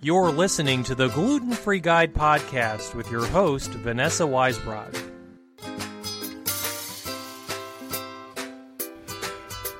You're 0.00 0.30
listening 0.30 0.84
to 0.84 0.94
the 0.94 1.08
Gluten 1.08 1.50
Free 1.50 1.80
Guide 1.80 2.14
podcast 2.14 2.94
with 2.94 3.10
your 3.10 3.26
host, 3.26 3.70
Vanessa 3.70 4.22
Weisbrod. 4.22 4.94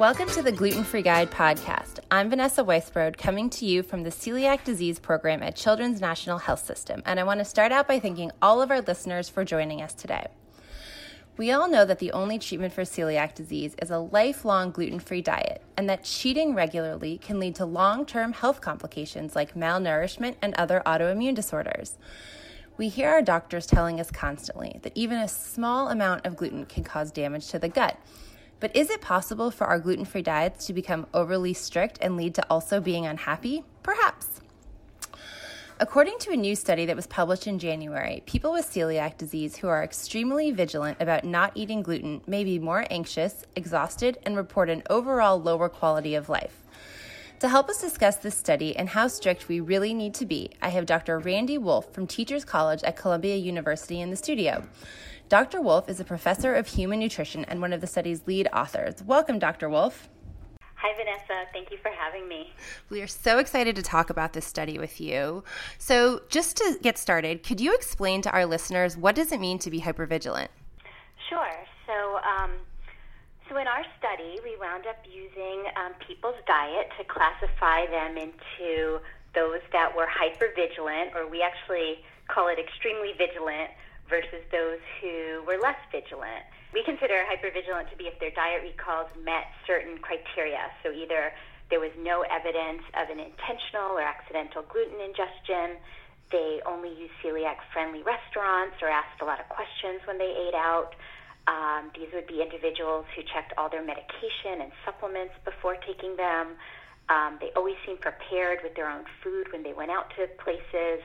Welcome 0.00 0.28
to 0.30 0.42
the 0.42 0.50
Gluten 0.50 0.82
Free 0.82 1.02
Guide 1.02 1.30
podcast. 1.30 2.00
I'm 2.10 2.30
Vanessa 2.30 2.64
Weisbrod, 2.64 3.16
coming 3.16 3.48
to 3.50 3.64
you 3.64 3.84
from 3.84 4.02
the 4.02 4.10
Celiac 4.10 4.64
Disease 4.64 4.98
Program 4.98 5.40
at 5.40 5.54
Children's 5.54 6.00
National 6.00 6.38
Health 6.38 6.64
System, 6.64 7.00
and 7.06 7.20
I 7.20 7.22
want 7.22 7.38
to 7.38 7.44
start 7.44 7.70
out 7.70 7.86
by 7.86 8.00
thanking 8.00 8.32
all 8.42 8.60
of 8.60 8.72
our 8.72 8.80
listeners 8.80 9.28
for 9.28 9.44
joining 9.44 9.82
us 9.82 9.94
today. 9.94 10.26
We 11.38 11.52
all 11.52 11.68
know 11.68 11.84
that 11.84 12.00
the 12.00 12.10
only 12.10 12.40
treatment 12.40 12.72
for 12.72 12.82
celiac 12.82 13.36
disease 13.36 13.76
is 13.80 13.92
a 13.92 13.98
lifelong 13.98 14.72
gluten 14.72 14.98
free 14.98 15.22
diet, 15.22 15.62
and 15.76 15.88
that 15.88 16.02
cheating 16.02 16.52
regularly 16.52 17.16
can 17.16 17.38
lead 17.38 17.54
to 17.54 17.64
long 17.64 18.04
term 18.06 18.32
health 18.32 18.60
complications 18.60 19.36
like 19.36 19.54
malnourishment 19.54 20.34
and 20.42 20.52
other 20.56 20.82
autoimmune 20.84 21.36
disorders. 21.36 21.96
We 22.76 22.88
hear 22.88 23.10
our 23.10 23.22
doctors 23.22 23.66
telling 23.66 24.00
us 24.00 24.10
constantly 24.10 24.80
that 24.82 24.96
even 24.96 25.18
a 25.18 25.28
small 25.28 25.90
amount 25.90 26.26
of 26.26 26.34
gluten 26.34 26.66
can 26.66 26.82
cause 26.82 27.12
damage 27.12 27.46
to 27.50 27.60
the 27.60 27.68
gut. 27.68 27.96
But 28.58 28.74
is 28.74 28.90
it 28.90 29.00
possible 29.00 29.52
for 29.52 29.68
our 29.68 29.78
gluten 29.78 30.04
free 30.04 30.22
diets 30.22 30.66
to 30.66 30.72
become 30.72 31.06
overly 31.14 31.54
strict 31.54 31.98
and 32.00 32.16
lead 32.16 32.34
to 32.34 32.46
also 32.50 32.80
being 32.80 33.06
unhappy? 33.06 33.62
Perhaps. 33.84 34.40
According 35.80 36.18
to 36.20 36.32
a 36.32 36.36
new 36.36 36.56
study 36.56 36.86
that 36.86 36.96
was 36.96 37.06
published 37.06 37.46
in 37.46 37.60
January, 37.60 38.24
people 38.26 38.50
with 38.50 38.66
celiac 38.66 39.16
disease 39.16 39.56
who 39.56 39.68
are 39.68 39.84
extremely 39.84 40.50
vigilant 40.50 40.96
about 40.98 41.22
not 41.22 41.52
eating 41.54 41.82
gluten 41.82 42.20
may 42.26 42.42
be 42.42 42.58
more 42.58 42.84
anxious, 42.90 43.44
exhausted, 43.54 44.18
and 44.24 44.36
report 44.36 44.70
an 44.70 44.82
overall 44.90 45.40
lower 45.40 45.68
quality 45.68 46.16
of 46.16 46.28
life. 46.28 46.66
To 47.38 47.48
help 47.48 47.68
us 47.68 47.80
discuss 47.80 48.16
this 48.16 48.34
study 48.34 48.76
and 48.76 48.88
how 48.88 49.06
strict 49.06 49.46
we 49.46 49.60
really 49.60 49.94
need 49.94 50.14
to 50.14 50.26
be, 50.26 50.50
I 50.60 50.70
have 50.70 50.84
Dr. 50.84 51.20
Randi 51.20 51.58
Wolf 51.58 51.94
from 51.94 52.08
Teachers 52.08 52.44
College 52.44 52.82
at 52.82 52.96
Columbia 52.96 53.36
University 53.36 54.00
in 54.00 54.10
the 54.10 54.16
studio. 54.16 54.64
Dr. 55.28 55.60
Wolf 55.60 55.88
is 55.88 56.00
a 56.00 56.04
professor 56.04 56.56
of 56.56 56.66
human 56.66 56.98
nutrition 56.98 57.44
and 57.44 57.60
one 57.60 57.72
of 57.72 57.80
the 57.80 57.86
study's 57.86 58.26
lead 58.26 58.48
authors. 58.52 59.00
Welcome, 59.04 59.38
Dr. 59.38 59.68
Wolf. 59.68 60.08
Hi, 60.80 60.96
Vanessa. 60.96 61.50
Thank 61.52 61.72
you 61.72 61.78
for 61.78 61.90
having 61.90 62.28
me. 62.28 62.52
We 62.88 63.02
are 63.02 63.08
so 63.08 63.38
excited 63.38 63.74
to 63.74 63.82
talk 63.82 64.10
about 64.10 64.32
this 64.32 64.46
study 64.46 64.78
with 64.78 65.00
you. 65.00 65.42
So, 65.76 66.22
just 66.28 66.56
to 66.58 66.78
get 66.80 66.96
started, 66.96 67.42
could 67.42 67.60
you 67.60 67.74
explain 67.74 68.22
to 68.22 68.30
our 68.30 68.46
listeners 68.46 68.96
what 68.96 69.16
does 69.16 69.32
it 69.32 69.40
mean 69.40 69.58
to 69.58 69.70
be 69.70 69.80
hypervigilant? 69.80 70.48
Sure. 71.28 71.50
So, 71.84 72.20
um, 72.22 72.52
so 73.48 73.56
in 73.58 73.66
our 73.66 73.82
study, 73.98 74.38
we 74.44 74.56
wound 74.60 74.86
up 74.86 75.02
using 75.04 75.64
um, 75.74 75.94
people's 76.06 76.38
diet 76.46 76.90
to 76.96 77.04
classify 77.04 77.86
them 77.90 78.16
into 78.16 79.00
those 79.34 79.60
that 79.72 79.96
were 79.96 80.06
hypervigilant, 80.06 81.12
or 81.16 81.28
we 81.28 81.42
actually 81.42 82.04
call 82.28 82.46
it 82.46 82.58
extremely 82.60 83.18
vigilant, 83.18 83.70
versus 84.08 84.40
those 84.52 84.78
who 85.02 85.42
were 85.44 85.58
less 85.60 85.78
vigilant. 85.90 86.46
We 86.72 86.84
consider 86.84 87.24
hypervigilant 87.24 87.90
to 87.90 87.96
be 87.96 88.04
if 88.04 88.18
their 88.20 88.30
diet 88.32 88.62
recalls 88.62 89.08
met 89.24 89.48
certain 89.66 89.98
criteria. 89.98 90.68
So 90.82 90.92
either 90.92 91.32
there 91.70 91.80
was 91.80 91.92
no 92.00 92.24
evidence 92.28 92.84
of 92.96 93.08
an 93.08 93.20
intentional 93.20 93.96
or 93.96 94.02
accidental 94.02 94.62
gluten 94.68 95.00
ingestion, 95.00 95.80
they 96.30 96.60
only 96.66 96.92
used 96.92 97.12
celiac 97.24 97.56
friendly 97.72 98.02
restaurants 98.02 98.76
or 98.82 98.88
asked 98.88 99.20
a 99.20 99.24
lot 99.24 99.40
of 99.40 99.48
questions 99.48 100.00
when 100.04 100.18
they 100.18 100.28
ate 100.28 100.54
out. 100.54 100.92
Um, 101.48 101.90
these 101.96 102.12
would 102.12 102.26
be 102.26 102.42
individuals 102.44 103.06
who 103.16 103.22
checked 103.24 103.56
all 103.56 103.70
their 103.70 103.84
medication 103.84 104.60
and 104.60 104.72
supplements 104.84 105.32
before 105.44 105.76
taking 105.80 106.16
them. 106.16 106.60
Um, 107.08 107.38
they 107.40 107.48
always 107.56 107.76
seemed 107.86 108.04
prepared 108.04 108.60
with 108.62 108.76
their 108.76 108.90
own 108.90 109.04
food 109.24 109.48
when 109.52 109.62
they 109.62 109.72
went 109.72 109.90
out 109.90 110.12
to 110.20 110.28
places 110.44 111.00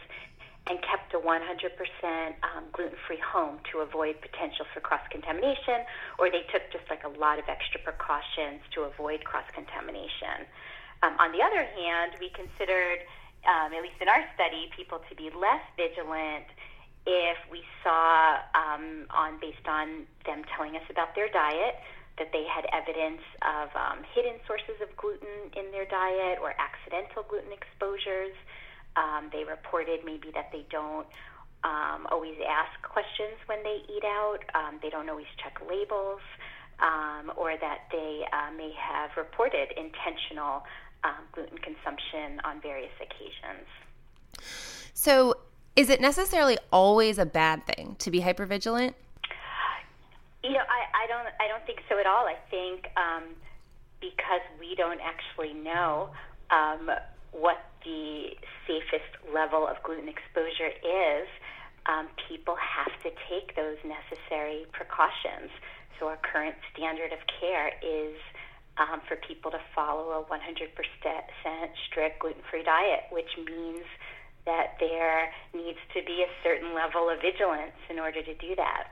and 0.68 0.80
kept 0.80 1.12
a 1.12 1.20
100% 1.20 1.28
um, 1.28 2.64
gluten-free 2.72 3.20
home 3.20 3.60
to 3.72 3.80
avoid 3.84 4.16
potential 4.24 4.64
for 4.74 4.80
cross-contamination, 4.80 5.84
or 6.20 6.32
they 6.32 6.48
took 6.56 6.64
just 6.72 6.88
like 6.90 7.04
a 7.04 7.12
lot 7.20 7.36
of 7.38 7.46
extra 7.52 7.84
precautions 7.84 8.64
to 8.72 8.88
avoid 8.88 9.24
cross-contamination. 9.28 10.48
Um, 11.04 11.20
on 11.20 11.36
the 11.36 11.44
other 11.44 11.68
hand, 11.68 12.16
we 12.16 12.32
considered, 12.32 13.04
um, 13.44 13.76
at 13.76 13.84
least 13.84 14.00
in 14.00 14.08
our 14.08 14.24
study, 14.40 14.72
people 14.72 15.04
to 15.12 15.14
be 15.20 15.28
less 15.36 15.64
vigilant 15.76 16.48
if 17.04 17.36
we 17.52 17.60
saw, 17.84 18.40
um, 18.56 19.12
on 19.12 19.36
based 19.44 19.68
on 19.68 20.08
them 20.24 20.48
telling 20.56 20.80
us 20.80 20.88
about 20.88 21.12
their 21.12 21.28
diet, 21.28 21.76
that 22.18 22.32
they 22.32 22.48
had 22.48 22.64
evidence 22.72 23.20
of 23.44 23.68
um, 23.76 24.00
hidden 24.16 24.40
sources 24.48 24.80
of 24.80 24.88
gluten 24.96 25.52
in 25.60 25.68
their 25.76 25.84
diet 25.92 26.40
or 26.40 26.56
accidental 26.56 27.28
gluten 27.28 27.52
exposures. 27.52 28.32
Um, 28.96 29.30
they 29.32 29.44
reported 29.44 30.02
maybe 30.06 30.30
that 30.34 30.52
they 30.52 30.66
don't 30.70 31.08
um, 31.64 32.08
always 32.12 32.36
ask 32.48 32.82
questions 32.84 33.38
when 33.46 33.64
they 33.64 33.82
eat 33.90 34.04
out. 34.04 34.40
Um, 34.54 34.80
they 34.82 34.90
don't 34.90 35.10
always 35.10 35.28
check 35.42 35.60
labels, 35.68 36.22
um, 36.80 37.32
or 37.38 37.58
that 37.58 37.88
they 37.92 38.26
uh, 38.32 38.52
may 38.56 38.74
have 38.78 39.12
reported 39.18 39.70
intentional 39.78 40.64
um, 41.04 41.24
gluten 41.32 41.58
consumption 41.58 42.42
on 42.44 42.62
various 42.62 42.92
occasions. 43.02 43.68
So, 44.94 45.36
is 45.76 45.90
it 45.90 46.02
necessarily 46.02 46.58
always 46.72 47.18
a 47.18 47.26
bad 47.26 47.66
thing 47.66 47.96
to 48.00 48.12
be 48.12 48.22
hypervigilant? 48.22 48.94
You 50.44 50.52
know, 50.52 50.60
I, 50.60 51.04
I 51.04 51.08
don't. 51.08 51.28
I 51.40 51.48
don't 51.48 51.66
think 51.66 51.80
so 51.90 51.98
at 52.00 52.06
all. 52.06 52.26
I 52.26 52.36
think 52.52 52.88
um, 52.98 53.24
because 54.02 54.42
we 54.60 54.76
don't 54.76 55.00
actually 55.02 55.54
know 55.54 56.10
um, 56.52 56.92
what 57.34 57.58
the 57.84 58.38
safest 58.66 59.10
level 59.34 59.68
of 59.68 59.82
gluten 59.84 60.08
exposure 60.08 60.72
is, 60.86 61.28
um, 61.86 62.08
people 62.30 62.56
have 62.56 62.94
to 63.04 63.12
take 63.28 63.56
those 63.56 63.78
necessary 63.84 64.66
precautions. 64.72 65.52
So, 66.00 66.08
our 66.08 66.18
current 66.18 66.56
standard 66.74 67.12
of 67.12 67.20
care 67.28 67.74
is 67.84 68.16
um, 68.78 69.02
for 69.08 69.18
people 69.18 69.52
to 69.52 69.60
follow 69.76 70.12
a 70.18 70.24
100% 70.24 70.40
strict 71.88 72.20
gluten 72.20 72.42
free 72.50 72.64
diet, 72.64 73.04
which 73.12 73.30
means 73.38 73.86
that 74.46 74.76
there 74.80 75.32
needs 75.54 75.80
to 75.94 76.02
be 76.04 76.24
a 76.24 76.32
certain 76.44 76.74
level 76.74 77.10
of 77.10 77.22
vigilance 77.22 77.78
in 77.90 78.00
order 78.00 78.22
to 78.22 78.34
do 78.36 78.56
that. 78.56 78.92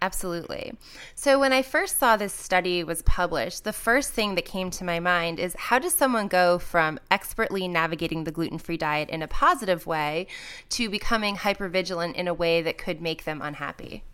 Absolutely. 0.00 0.74
So, 1.16 1.40
when 1.40 1.52
I 1.52 1.62
first 1.62 1.98
saw 1.98 2.16
this 2.16 2.32
study 2.32 2.84
was 2.84 3.02
published, 3.02 3.64
the 3.64 3.72
first 3.72 4.12
thing 4.12 4.36
that 4.36 4.44
came 4.44 4.70
to 4.70 4.84
my 4.84 5.00
mind 5.00 5.40
is 5.40 5.56
how 5.58 5.80
does 5.80 5.94
someone 5.94 6.28
go 6.28 6.58
from 6.58 7.00
expertly 7.10 7.66
navigating 7.66 8.22
the 8.22 8.30
gluten 8.30 8.58
free 8.58 8.76
diet 8.76 9.10
in 9.10 9.22
a 9.22 9.28
positive 9.28 9.86
way 9.86 10.28
to 10.70 10.88
becoming 10.88 11.36
hypervigilant 11.36 12.14
in 12.14 12.28
a 12.28 12.34
way 12.34 12.62
that 12.62 12.78
could 12.78 13.00
make 13.00 13.24
them 13.24 13.42
unhappy? 13.42 14.04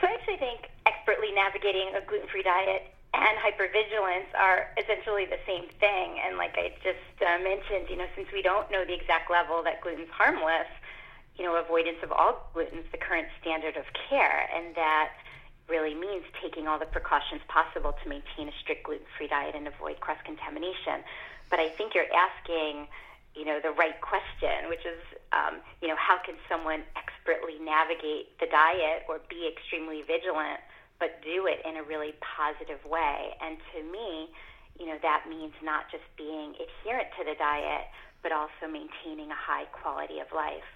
So, 0.00 0.06
I 0.06 0.14
actually 0.14 0.38
think 0.38 0.70
expertly 0.86 1.30
navigating 1.32 1.92
a 1.94 2.00
gluten 2.06 2.28
free 2.28 2.42
diet 2.42 2.90
and 3.12 3.38
hypervigilance 3.38 4.32
are 4.34 4.68
essentially 4.82 5.26
the 5.26 5.38
same 5.46 5.68
thing. 5.78 6.20
And, 6.24 6.38
like 6.38 6.56
I 6.56 6.72
just 6.82 7.20
uh, 7.20 7.42
mentioned, 7.44 7.90
you 7.90 7.96
know, 7.96 8.06
since 8.16 8.28
we 8.32 8.40
don't 8.40 8.70
know 8.70 8.84
the 8.86 8.94
exact 8.94 9.30
level 9.30 9.62
that 9.64 9.82
gluten's 9.82 10.08
harmless, 10.10 10.68
you 11.38 11.44
know, 11.44 11.56
avoidance 11.56 11.98
of 12.02 12.12
all 12.12 12.50
gluten 12.54 12.78
is 12.78 12.88
the 12.92 12.98
current 12.98 13.28
standard 13.40 13.76
of 13.76 13.84
care, 14.08 14.48
and 14.54 14.74
that 14.74 15.12
really 15.68 15.94
means 15.94 16.24
taking 16.40 16.68
all 16.68 16.78
the 16.78 16.86
precautions 16.86 17.42
possible 17.48 17.94
to 18.02 18.08
maintain 18.08 18.48
a 18.48 18.54
strict 18.62 18.84
gluten-free 18.84 19.28
diet 19.28 19.54
and 19.54 19.66
avoid 19.66 20.00
cross-contamination. 20.00 21.02
But 21.50 21.58
I 21.58 21.68
think 21.68 21.94
you're 21.94 22.10
asking, 22.14 22.86
you 23.34 23.44
know, 23.44 23.58
the 23.60 23.74
right 23.74 24.00
question, 24.00 24.70
which 24.70 24.86
is, 24.86 25.02
um, 25.32 25.60
you 25.82 25.88
know, 25.88 25.98
how 25.98 26.18
can 26.24 26.36
someone 26.48 26.82
expertly 26.94 27.58
navigate 27.58 28.38
the 28.38 28.46
diet 28.46 29.04
or 29.08 29.20
be 29.28 29.50
extremely 29.50 30.02
vigilant, 30.06 30.62
but 30.98 31.20
do 31.22 31.46
it 31.46 31.60
in 31.66 31.76
a 31.76 31.82
really 31.82 32.14
positive 32.22 32.80
way? 32.86 33.34
And 33.42 33.58
to 33.74 33.82
me, 33.82 34.30
you 34.78 34.86
know, 34.86 34.98
that 35.02 35.26
means 35.28 35.52
not 35.62 35.90
just 35.90 36.06
being 36.16 36.54
adherent 36.56 37.08
to 37.18 37.24
the 37.24 37.34
diet, 37.34 37.90
but 38.22 38.30
also 38.30 38.70
maintaining 38.70 39.30
a 39.30 39.38
high 39.38 39.66
quality 39.74 40.20
of 40.20 40.30
life. 40.34 40.66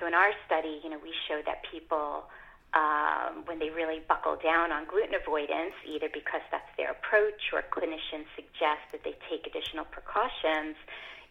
So 0.00 0.06
in 0.06 0.14
our 0.14 0.32
study, 0.46 0.80
you 0.82 0.90
know, 0.90 0.98
we 0.98 1.14
showed 1.28 1.46
that 1.46 1.62
people, 1.70 2.26
um, 2.74 3.46
when 3.46 3.58
they 3.58 3.70
really 3.70 4.02
buckle 4.08 4.36
down 4.42 4.72
on 4.72 4.86
gluten 4.90 5.14
avoidance, 5.14 5.74
either 5.86 6.10
because 6.10 6.42
that's 6.50 6.70
their 6.76 6.90
approach 6.90 7.54
or 7.54 7.62
clinicians 7.70 8.26
suggest 8.34 8.82
that 8.90 9.06
they 9.06 9.14
take 9.30 9.46
additional 9.46 9.86
precautions, 9.86 10.74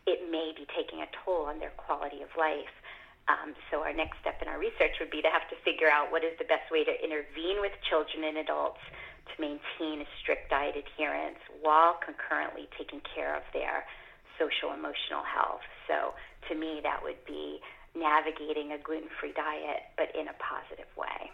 it 0.08 0.24
may 0.32 0.52
be 0.56 0.68
taking 0.76 1.04
a 1.04 1.10
toll 1.24 1.48
on 1.48 1.60
their 1.60 1.76
quality 1.76 2.24
of 2.24 2.32
life. 2.40 2.72
Um, 3.28 3.56
so 3.72 3.80
our 3.80 3.96
next 3.96 4.20
step 4.20 4.42
in 4.44 4.52
our 4.52 4.60
research 4.60 5.00
would 5.00 5.12
be 5.12 5.24
to 5.24 5.32
have 5.32 5.48
to 5.48 5.56
figure 5.64 5.88
out 5.88 6.12
what 6.12 6.28
is 6.28 6.36
the 6.40 6.48
best 6.48 6.68
way 6.72 6.84
to 6.84 6.92
intervene 7.00 7.64
with 7.64 7.72
children 7.88 8.28
and 8.28 8.38
adults 8.44 8.84
to 9.32 9.34
maintain 9.40 10.04
a 10.04 10.08
strict 10.20 10.52
diet 10.52 10.76
adherence 10.76 11.40
while 11.64 11.96
concurrently 12.04 12.68
taking 12.76 13.00
care 13.16 13.32
of 13.32 13.44
their 13.56 13.88
social 14.36 14.76
emotional 14.76 15.24
health. 15.24 15.64
So 15.88 16.12
to 16.50 16.54
me, 16.56 16.84
that 16.84 17.00
would 17.00 17.24
be 17.24 17.64
navigating 17.96 18.72
a 18.72 18.78
gluten 18.78 19.10
free 19.20 19.34
diet, 19.34 19.84
but 19.98 20.14
in 20.16 20.28
a 20.28 20.34
positive 20.40 20.90
way. 20.98 21.32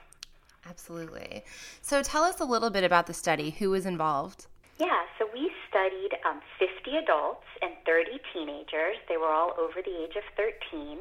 Absolutely. 0.68 1.44
So 1.82 2.04
tell 2.04 2.24
us 2.24 2.40
a 2.40 2.46
little 2.46 2.70
bit 2.70 2.84
about 2.84 3.08
the 3.08 3.14
study. 3.14 3.52
Who 3.60 3.70
was 3.70 3.86
involved? 3.86 4.48
Yeah, 4.80 5.04
so 5.18 5.28
we 5.34 5.52
studied 5.68 6.16
um, 6.24 6.40
50 6.58 6.98
adults 6.98 7.48
and 7.62 7.74
30 7.86 8.20
teenagers. 8.34 8.96
They 9.08 9.18
were 9.18 9.32
all 9.32 9.54
over 9.60 9.82
the 9.84 9.92
age 10.04 10.16
of 10.16 10.24
13, 10.38 11.00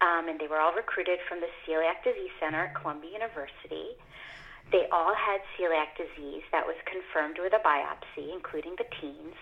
um, 0.00 0.28
and 0.28 0.38
they 0.38 0.46
were 0.46 0.60
all 0.60 0.74
recruited 0.74 1.18
from 1.28 1.40
the 1.40 1.50
Celiac 1.66 2.04
Disease 2.04 2.30
Center 2.38 2.70
at 2.70 2.74
Columbia 2.74 3.10
University. 3.18 3.98
They 4.70 4.86
all 4.90 5.14
had 5.14 5.40
celiac 5.54 5.94
disease 5.94 6.42
that 6.50 6.66
was 6.66 6.74
confirmed 6.86 7.38
with 7.38 7.52
a 7.54 7.62
biopsy, 7.62 8.34
including 8.34 8.74
the 8.78 8.86
teens, 9.00 9.34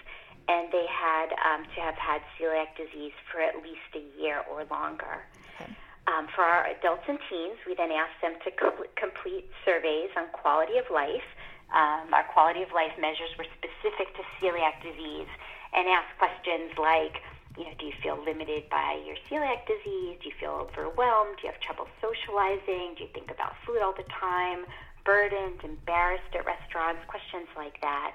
and 0.49 0.73
they 0.73 0.85
had 0.89 1.33
um, 1.41 1.65
to 1.65 1.81
have 1.81 1.97
had 1.97 2.21
celiac 2.37 2.77
disease 2.77 3.13
for 3.33 3.41
at 3.41 3.57
least 3.65 3.89
a 3.97 4.05
year 4.21 4.45
or 4.51 4.65
longer. 4.71 5.25
Okay. 5.55 5.71
Um, 6.07 6.29
for 6.35 6.43
our 6.45 6.67
adults 6.69 7.05
and 7.09 7.19
teens, 7.31 7.57
we 7.67 7.75
then 7.75 7.91
asked 7.91 8.21
them 8.21 8.37
to 8.45 8.51
co- 8.53 8.85
complete 8.97 9.49
surveys 9.65 10.11
on 10.17 10.29
quality 10.33 10.77
of 10.77 10.85
life. 10.93 11.25
Um, 11.73 12.13
our 12.13 12.25
quality 12.29 12.63
of 12.63 12.71
life 12.77 12.93
measures 13.01 13.33
were 13.39 13.49
specific 13.57 14.13
to 14.15 14.23
celiac 14.39 14.83
disease 14.85 15.31
and 15.73 15.89
asked 15.89 16.13
questions 16.19 16.77
like, 16.77 17.25
you 17.57 17.65
know, 17.65 17.75
do 17.79 17.87
you 17.87 17.97
feel 18.03 18.19
limited 18.21 18.69
by 18.69 19.01
your 19.07 19.17
celiac 19.31 19.65
disease? 19.67 20.19
Do 20.21 20.29
you 20.29 20.37
feel 20.39 20.69
overwhelmed? 20.69 21.41
Do 21.41 21.47
you 21.47 21.53
have 21.53 21.61
trouble 21.63 21.89
socializing? 22.03 22.99
Do 22.99 23.09
you 23.09 23.11
think 23.15 23.31
about 23.31 23.55
food 23.65 23.81
all 23.81 23.95
the 23.97 24.07
time? 24.13 24.67
Burdened, 25.05 25.65
embarrassed 25.65 26.35
at 26.35 26.45
restaurants? 26.45 27.01
Questions 27.09 27.49
like 27.57 27.81
that. 27.81 28.13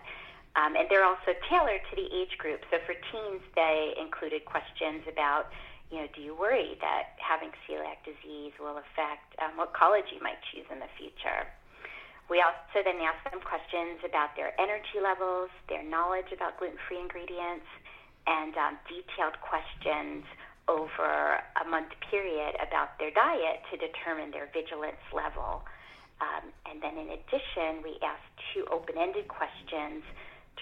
Um, 0.56 0.76
and 0.76 0.88
they're 0.90 1.06
also 1.06 1.34
tailored 1.48 1.82
to 1.90 1.96
the 1.96 2.08
age 2.14 2.38
group. 2.38 2.62
So 2.70 2.78
for 2.86 2.94
teens, 3.12 3.42
they 3.56 3.94
included 4.00 4.46
questions 4.46 5.04
about 5.08 5.50
you 5.90 5.98
know, 5.98 6.10
do 6.14 6.22
you 6.22 6.38
worry 6.38 6.78
that 6.82 7.18
having 7.18 7.50
celiac 7.66 8.06
disease 8.06 8.54
will 8.62 8.78
affect 8.78 9.34
um, 9.42 9.58
what 9.58 9.74
college 9.74 10.06
you 10.14 10.22
might 10.22 10.38
choose 10.54 10.66
in 10.70 10.78
the 10.78 10.92
future? 10.98 11.50
We 12.30 12.46
also 12.46 12.86
then 12.86 13.02
asked 13.02 13.26
them 13.26 13.42
questions 13.42 14.06
about 14.06 14.38
their 14.38 14.54
energy 14.62 15.02
levels, 15.02 15.50
their 15.66 15.82
knowledge 15.82 16.30
about 16.30 16.62
gluten 16.62 16.78
free 16.86 17.02
ingredients, 17.02 17.66
and 18.30 18.54
um, 18.54 18.78
detailed 18.86 19.34
questions 19.42 20.22
over 20.70 21.42
a 21.58 21.66
month 21.66 21.90
period 22.14 22.54
about 22.62 22.94
their 23.02 23.10
diet 23.10 23.66
to 23.74 23.82
determine 23.82 24.30
their 24.30 24.46
vigilance 24.54 25.02
level. 25.10 25.66
Um, 26.22 26.54
and 26.70 26.78
then, 26.78 27.02
in 27.02 27.18
addition, 27.18 27.82
we 27.82 27.98
asked 28.06 28.30
two 28.54 28.70
open 28.70 28.94
ended 29.02 29.26
questions 29.26 30.06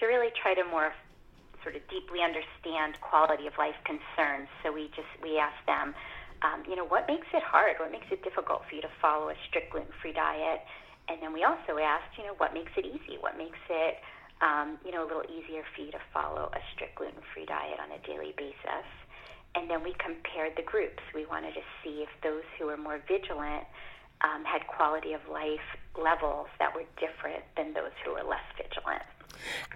to 0.00 0.08
really 0.08 0.32
try 0.40 0.56
to 0.56 0.64
more 0.72 0.96
sort 1.62 1.76
of 1.76 1.82
deeply 1.88 2.20
understand 2.22 3.00
quality 3.00 3.46
of 3.46 3.54
life 3.58 3.76
concerns. 3.84 4.48
So 4.62 4.72
we 4.72 4.90
just 4.94 5.10
we 5.22 5.38
ask 5.38 5.56
them, 5.66 5.94
um, 6.42 6.62
you 6.68 6.76
know, 6.76 6.86
what 6.86 7.06
makes 7.08 7.26
it 7.34 7.42
hard? 7.42 7.76
What 7.78 7.90
makes 7.90 8.06
it 8.10 8.22
difficult 8.22 8.62
for 8.68 8.74
you 8.74 8.82
to 8.82 8.92
follow 9.02 9.28
a 9.28 9.36
strict 9.48 9.72
gluten-free 9.72 10.12
diet? 10.12 10.62
And 11.08 11.22
then 11.22 11.32
we 11.32 11.42
also 11.42 11.80
asked, 11.80 12.16
you 12.16 12.24
know, 12.24 12.34
what 12.36 12.52
makes 12.54 12.72
it 12.76 12.84
easy? 12.84 13.16
What 13.18 13.36
makes 13.38 13.58
it, 13.70 13.96
um, 14.40 14.78
you 14.84 14.92
know, 14.92 15.02
a 15.02 15.08
little 15.08 15.24
easier 15.26 15.64
for 15.74 15.82
you 15.82 15.90
to 15.92 16.02
follow 16.12 16.52
a 16.52 16.60
strict 16.74 16.96
gluten-free 16.96 17.46
diet 17.46 17.80
on 17.80 17.90
a 17.90 18.00
daily 18.06 18.34
basis? 18.36 18.86
And 19.54 19.68
then 19.70 19.82
we 19.82 19.94
compared 19.98 20.54
the 20.56 20.62
groups. 20.62 21.02
We 21.14 21.24
wanted 21.26 21.54
to 21.54 21.64
see 21.82 22.04
if 22.04 22.12
those 22.22 22.44
who 22.58 22.66
were 22.66 22.76
more 22.76 23.00
vigilant 23.08 23.64
um, 24.20 24.44
had 24.44 24.66
quality 24.66 25.14
of 25.14 25.20
life 25.30 25.64
levels 25.96 26.46
that 26.58 26.74
were 26.74 26.84
different 27.00 27.42
than 27.56 27.72
those 27.72 27.94
who 28.04 28.12
were 28.12 28.22
less 28.22 28.44
vigilant. 28.56 29.02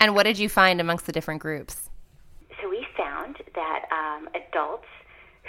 And 0.01 0.15
what 0.15 0.25
did 0.25 0.39
you 0.39 0.49
find 0.49 0.81
amongst 0.81 1.07
the 1.07 1.13
different 1.13 1.41
groups? 1.41 1.91
So 2.61 2.69
we 2.69 2.87
found 2.97 3.37
that 3.55 3.85
um, 3.91 4.29
adults 4.35 4.89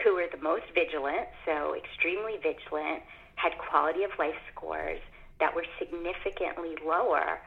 who 0.03 0.15
were 0.15 0.25
the 0.31 0.41
most 0.41 0.65
vigilant, 0.73 1.27
so 1.45 1.75
extremely 1.75 2.37
vigilant, 2.37 3.03
had 3.35 3.57
quality 3.57 4.03
of 4.03 4.11
life 4.17 4.35
scores 4.51 4.99
that 5.39 5.55
were 5.55 5.65
significantly 5.79 6.75
lower 6.85 7.39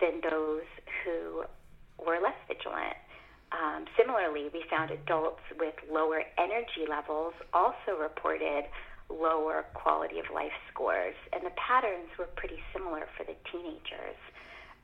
than 0.00 0.20
those 0.28 0.66
who 1.04 1.44
were 2.04 2.18
less 2.20 2.38
vigilant. 2.48 2.96
Um, 3.52 3.84
similarly, 3.96 4.50
we 4.52 4.64
found 4.68 4.90
adults 4.90 5.42
with 5.58 5.74
lower 5.90 6.22
energy 6.38 6.88
levels 6.88 7.34
also 7.52 7.94
reported 8.00 8.64
lower 9.08 9.64
quality 9.74 10.18
of 10.18 10.26
life 10.34 10.54
scores, 10.72 11.14
and 11.32 11.44
the 11.44 11.54
patterns 11.54 12.08
were 12.18 12.28
pretty 12.36 12.58
similar 12.72 13.06
for 13.16 13.24
the 13.24 13.36
teenagers. 13.52 14.18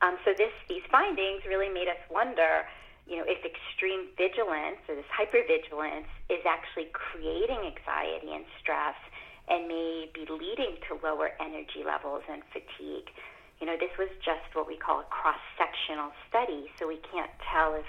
Um, 0.01 0.17
so 0.25 0.33
this, 0.33 0.51
these 0.67 0.81
findings 0.89 1.45
really 1.47 1.69
made 1.69 1.87
us 1.87 2.01
wonder, 2.09 2.65
you 3.05 3.17
know, 3.17 3.25
if 3.27 3.45
extreme 3.45 4.09
vigilance 4.17 4.81
or 4.89 4.95
this 4.95 5.05
hypervigilance 5.13 6.09
is 6.29 6.41
actually 6.45 6.89
creating 6.93 7.61
anxiety 7.61 8.33
and 8.33 8.45
stress 8.59 8.97
and 9.47 9.67
may 9.67 10.09
be 10.13 10.25
leading 10.25 10.77
to 10.89 10.97
lower 11.05 11.31
energy 11.39 11.85
levels 11.85 12.23
and 12.29 12.41
fatigue. 12.49 13.09
You 13.59 13.67
know, 13.67 13.77
this 13.77 13.93
was 13.99 14.09
just 14.25 14.49
what 14.53 14.65
we 14.65 14.75
call 14.75 15.01
a 15.01 15.09
cross-sectional 15.13 16.09
study, 16.29 16.71
so 16.79 16.87
we 16.87 16.97
can't 17.13 17.29
tell 17.45 17.75
if 17.75 17.85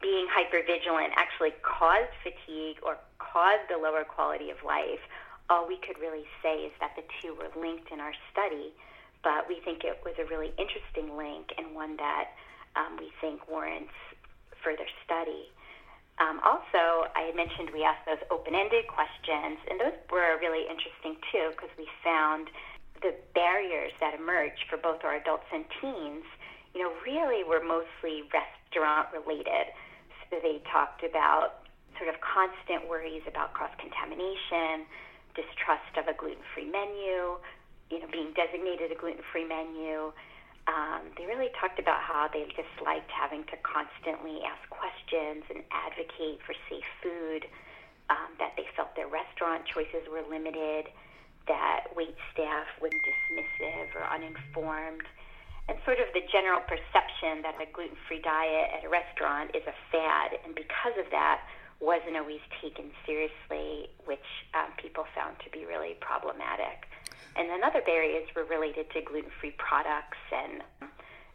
being 0.00 0.26
hypervigilant 0.30 1.10
actually 1.16 1.54
caused 1.62 2.14
fatigue 2.22 2.78
or 2.82 2.98
caused 3.18 3.66
the 3.70 3.78
lower 3.78 4.04
quality 4.04 4.50
of 4.50 4.62
life. 4.62 5.02
All 5.50 5.66
we 5.66 5.78
could 5.78 5.98
really 5.98 6.26
say 6.42 6.70
is 6.70 6.72
that 6.78 6.94
the 6.94 7.02
two 7.18 7.34
were 7.34 7.50
linked 7.58 7.90
in 7.90 7.98
our 7.98 8.14
study 8.30 8.74
but 9.22 9.46
we 9.48 9.62
think 9.64 9.84
it 9.84 10.02
was 10.04 10.14
a 10.18 10.26
really 10.26 10.52
interesting 10.58 11.16
link 11.16 11.54
and 11.56 11.74
one 11.74 11.96
that 11.96 12.34
um, 12.76 12.98
we 12.98 13.10
think 13.20 13.46
warrants 13.48 13.94
further 14.62 14.86
study. 15.04 15.50
Um, 16.20 16.38
also, 16.44 17.08
I 17.16 17.32
mentioned 17.34 17.70
we 17.72 17.82
asked 17.82 18.04
those 18.06 18.22
open 18.30 18.54
ended 18.54 18.86
questions, 18.86 19.58
and 19.66 19.80
those 19.80 19.96
were 20.12 20.38
really 20.38 20.68
interesting 20.68 21.16
too 21.32 21.50
because 21.56 21.72
we 21.78 21.88
found 22.04 22.52
the 23.00 23.14
barriers 23.34 23.90
that 23.98 24.14
emerged 24.14 24.62
for 24.70 24.78
both 24.78 25.02
our 25.02 25.18
adults 25.18 25.48
and 25.50 25.64
teens, 25.80 26.26
you 26.74 26.82
know, 26.82 26.92
really 27.02 27.42
were 27.42 27.62
mostly 27.62 28.22
restaurant 28.30 29.10
related. 29.10 29.74
So 30.30 30.38
they 30.38 30.62
talked 30.70 31.02
about 31.02 31.66
sort 31.98 32.08
of 32.08 32.16
constant 32.22 32.88
worries 32.88 33.26
about 33.26 33.52
cross 33.52 33.74
contamination, 33.76 34.86
distrust 35.34 35.92
of 35.98 36.06
a 36.08 36.14
gluten 36.14 36.44
free 36.54 36.70
menu, 36.70 37.36
you 37.92 38.00
know, 38.00 38.08
being 38.08 38.32
designated 38.32 38.88
a 38.88 38.96
gluten-free 38.96 39.44
menu. 39.44 40.16
Um, 40.64 41.12
they 41.18 41.28
really 41.28 41.52
talked 41.60 41.76
about 41.76 42.00
how 42.00 42.32
they 42.32 42.48
disliked 42.56 43.12
having 43.12 43.44
to 43.52 43.56
constantly 43.60 44.40
ask 44.48 44.64
questions 44.72 45.44
and 45.52 45.60
advocate 45.68 46.40
for 46.46 46.56
safe 46.72 46.88
food, 47.04 47.44
um, 48.08 48.32
that 48.40 48.56
they 48.56 48.64
felt 48.72 48.96
their 48.96 49.12
restaurant 49.12 49.68
choices 49.68 50.08
were 50.08 50.24
limited, 50.24 50.88
that 51.50 51.92
wait 51.92 52.16
staff 52.32 52.70
were 52.80 52.88
dismissive 53.04 53.92
or 53.92 54.06
uninformed, 54.08 55.04
and 55.68 55.76
sort 55.84 55.98
of 55.98 56.06
the 56.14 56.22
general 56.32 56.62
perception 56.64 57.42
that 57.42 57.58
a 57.60 57.66
gluten 57.74 57.98
free 58.08 58.22
diet 58.22 58.70
at 58.72 58.86
a 58.86 58.90
restaurant 58.90 59.50
is 59.54 59.62
a 59.66 59.76
fad, 59.90 60.38
and 60.46 60.54
because 60.54 60.96
of 60.96 61.10
that, 61.10 61.42
wasn't 61.82 62.14
always 62.14 62.42
taken 62.62 62.94
seriously, 63.04 63.90
which 64.06 64.46
um, 64.54 64.70
people 64.78 65.02
found 65.18 65.34
to 65.42 65.50
be 65.50 65.66
really 65.66 65.98
problematic. 65.98 66.86
And 67.36 67.48
then 67.48 67.64
other 67.64 67.80
barriers 67.84 68.28
were 68.36 68.44
related 68.44 68.90
to 68.92 69.00
gluten 69.00 69.30
free 69.40 69.54
products 69.56 70.20
and 70.30 70.62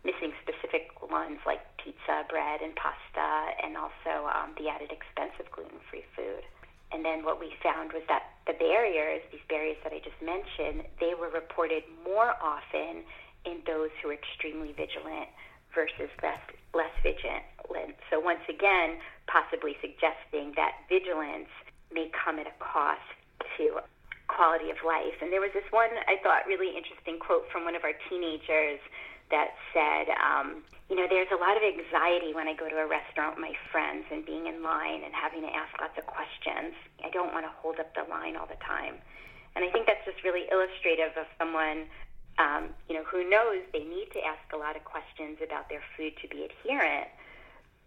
missing 0.05 0.31
specific 0.41 0.93
ones 1.01 1.39
like 1.45 1.59
pizza, 1.83 2.23
bread, 2.29 2.61
and 2.61 2.75
pasta, 2.75 3.57
and 3.63 3.75
also 3.75 4.29
um, 4.31 4.53
the 4.57 4.69
added 4.69 4.91
expense 4.91 5.33
of 5.39 5.49
gluten 5.51 5.79
free 5.89 6.05
food. 6.15 6.45
And 6.91 7.03
then 7.03 7.25
what 7.25 7.39
we 7.39 7.51
found 7.61 7.91
was 7.91 8.03
that 8.07 8.39
the 8.47 8.53
barriers, 8.53 9.21
these 9.31 9.43
barriers 9.49 9.75
that 9.83 9.91
I 9.91 9.99
just 9.99 10.19
mentioned, 10.23 10.87
they 10.99 11.13
were 11.13 11.29
reported 11.29 11.83
more 12.05 12.35
often 12.39 13.03
in 13.43 13.59
those 13.67 13.89
who 14.01 14.09
are 14.09 14.15
extremely 14.15 14.71
vigilant 14.71 15.27
versus 15.75 16.09
less, 16.23 16.39
less 16.73 16.93
vigilant. 17.03 17.43
So, 18.09 18.19
once 18.19 18.43
again, 18.47 18.97
possibly 19.27 19.75
suggesting 19.81 20.53
that 20.55 20.87
vigilance 20.87 21.51
may 21.91 22.09
come 22.11 22.39
at 22.39 22.47
a 22.47 22.55
cost 22.59 23.03
to 23.57 23.83
quality 24.27 24.69
of 24.69 24.77
life. 24.85 25.15
And 25.23 25.31
there 25.31 25.41
was 25.41 25.51
this 25.55 25.67
one 25.71 25.89
I 26.07 26.19
thought 26.21 26.47
really 26.47 26.75
interesting 26.75 27.19
quote 27.19 27.47
from 27.51 27.63
one 27.63 27.75
of 27.75 27.83
our 27.83 27.95
teenagers 28.11 28.79
that 29.31 29.55
said, 29.75 30.07
um, 30.15 30.63
you 30.87 30.95
know, 30.95 31.07
there's 31.09 31.31
a 31.35 31.39
lot 31.39 31.59
of 31.59 31.63
anxiety 31.63 32.31
when 32.31 32.47
I 32.47 32.55
go 32.55 32.71
to 32.71 32.79
a 32.79 32.87
restaurant 32.87 33.35
with 33.35 33.43
my 33.43 33.55
friends 33.71 34.07
and 34.07 34.23
being 34.23 34.47
in 34.47 34.63
line 34.63 35.03
and 35.03 35.11
having 35.11 35.43
to 35.43 35.51
ask 35.51 35.75
lots 35.83 35.99
of 35.99 36.07
questions. 36.07 36.71
I 37.03 37.11
don't 37.11 37.35
want 37.35 37.43
to 37.43 37.51
hold 37.59 37.79
up 37.79 37.91
the 37.91 38.07
line 38.07 38.39
all 38.39 38.47
the 38.47 38.59
time. 38.63 38.95
And 39.55 39.65
I 39.65 39.69
think 39.71 39.83
that's 39.83 40.03
just 40.07 40.23
really 40.23 40.47
illustrative 40.47 41.11
of 41.19 41.27
someone, 41.35 41.91
um, 42.39 42.71
you 42.87 42.95
know, 42.95 43.03
who 43.03 43.27
knows 43.27 43.59
they 43.75 43.83
need 43.83 44.15
to 44.15 44.21
ask 44.23 44.43
a 44.55 44.59
lot 44.59 44.79
of 44.79 44.87
questions 44.87 45.43
about 45.43 45.67
their 45.67 45.83
food 45.97 46.15
to 46.23 46.27
be 46.31 46.47
adherent, 46.47 47.11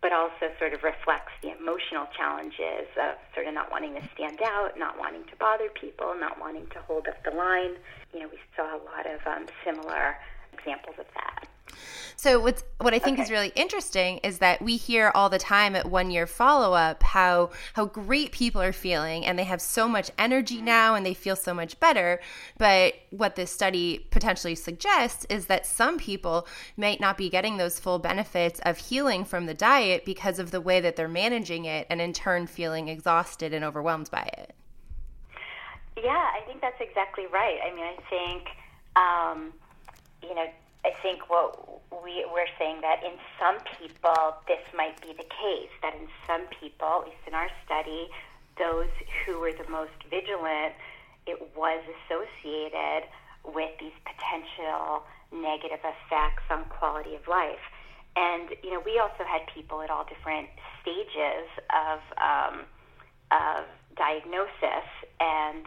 but 0.02 0.12
also 0.12 0.48
sort 0.58 0.72
of 0.72 0.82
reflects 0.82 1.32
the 1.42 1.52
emotional 1.52 2.08
challenges 2.16 2.88
of 2.96 3.20
sort 3.34 3.46
of 3.46 3.52
not 3.52 3.70
wanting 3.70 3.94
to 3.94 4.02
stand 4.14 4.40
out, 4.44 4.78
not 4.78 4.98
wanting 4.98 5.24
to 5.24 5.36
bother 5.36 5.68
people, 5.68 6.14
not 6.18 6.40
wanting 6.40 6.66
to 6.72 6.80
hold 6.88 7.06
up 7.06 7.22
the 7.24 7.36
line. 7.36 7.76
You 8.14 8.20
know, 8.20 8.28
we 8.28 8.40
saw 8.56 8.64
a 8.64 8.80
lot 8.80 9.04
of 9.04 9.20
um, 9.26 9.46
similar 9.64 10.16
examples 10.52 10.96
of 10.98 11.06
that. 11.14 11.49
So 12.20 12.38
what's 12.38 12.62
what 12.78 12.92
I 12.92 12.98
think 12.98 13.14
okay. 13.14 13.22
is 13.22 13.30
really 13.30 13.50
interesting 13.56 14.18
is 14.18 14.40
that 14.40 14.60
we 14.60 14.76
hear 14.76 15.10
all 15.14 15.30
the 15.30 15.38
time 15.38 15.74
at 15.74 15.86
one 15.86 16.10
year 16.10 16.26
follow 16.26 16.74
up 16.74 17.02
how 17.02 17.48
how 17.72 17.86
great 17.86 18.30
people 18.30 18.60
are 18.60 18.74
feeling 18.74 19.24
and 19.24 19.38
they 19.38 19.44
have 19.44 19.62
so 19.62 19.88
much 19.88 20.10
energy 20.18 20.60
now 20.60 20.94
and 20.94 21.06
they 21.06 21.14
feel 21.14 21.34
so 21.34 21.54
much 21.54 21.80
better. 21.80 22.20
But 22.58 22.94
what 23.08 23.36
this 23.36 23.50
study 23.50 24.06
potentially 24.10 24.54
suggests 24.54 25.24
is 25.30 25.46
that 25.46 25.64
some 25.64 25.96
people 25.96 26.46
might 26.76 27.00
not 27.00 27.16
be 27.16 27.30
getting 27.30 27.56
those 27.56 27.80
full 27.80 27.98
benefits 27.98 28.60
of 28.66 28.76
healing 28.76 29.24
from 29.24 29.46
the 29.46 29.54
diet 29.54 30.04
because 30.04 30.38
of 30.38 30.50
the 30.50 30.60
way 30.60 30.78
that 30.80 30.96
they're 30.96 31.08
managing 31.08 31.64
it 31.64 31.86
and 31.88 32.02
in 32.02 32.12
turn 32.12 32.46
feeling 32.46 32.88
exhausted 32.88 33.54
and 33.54 33.64
overwhelmed 33.64 34.10
by 34.10 34.28
it. 34.36 34.54
Yeah, 35.96 36.10
I 36.10 36.40
think 36.46 36.60
that's 36.60 36.80
exactly 36.80 37.24
right. 37.32 37.58
I 37.64 37.74
mean, 37.74 37.84
I 37.84 37.96
think 38.10 38.48
um, 38.96 39.52
you 40.22 40.34
know 40.34 40.46
I 40.84 40.92
think 41.02 41.28
what 41.28 41.82
we, 42.02 42.24
we're 42.32 42.48
saying 42.58 42.80
that 42.80 43.04
in 43.04 43.12
some 43.38 43.58
people 43.78 44.36
this 44.48 44.64
might 44.74 45.00
be 45.00 45.12
the 45.12 45.28
case, 45.28 45.72
that 45.82 45.94
in 45.94 46.08
some 46.26 46.46
people, 46.60 47.02
at 47.02 47.04
least 47.04 47.24
in 47.26 47.34
our 47.34 47.50
study, 47.64 48.08
those 48.58 48.88
who 49.24 49.40
were 49.40 49.52
the 49.52 49.68
most 49.68 49.92
vigilant, 50.08 50.74
it 51.26 51.38
was 51.54 51.82
associated 51.84 53.08
with 53.44 53.70
these 53.78 53.96
potential 54.04 55.04
negative 55.32 55.80
effects 55.84 56.42
on 56.50 56.64
quality 56.66 57.14
of 57.14 57.26
life. 57.28 57.62
And, 58.16 58.50
you 58.62 58.72
know, 58.72 58.82
we 58.84 58.98
also 58.98 59.24
had 59.24 59.42
people 59.54 59.82
at 59.82 59.90
all 59.90 60.04
different 60.04 60.48
stages 60.82 61.46
of, 61.70 62.00
um, 62.18 62.60
of 63.30 63.64
diagnosis 63.96 64.88
and, 65.20 65.64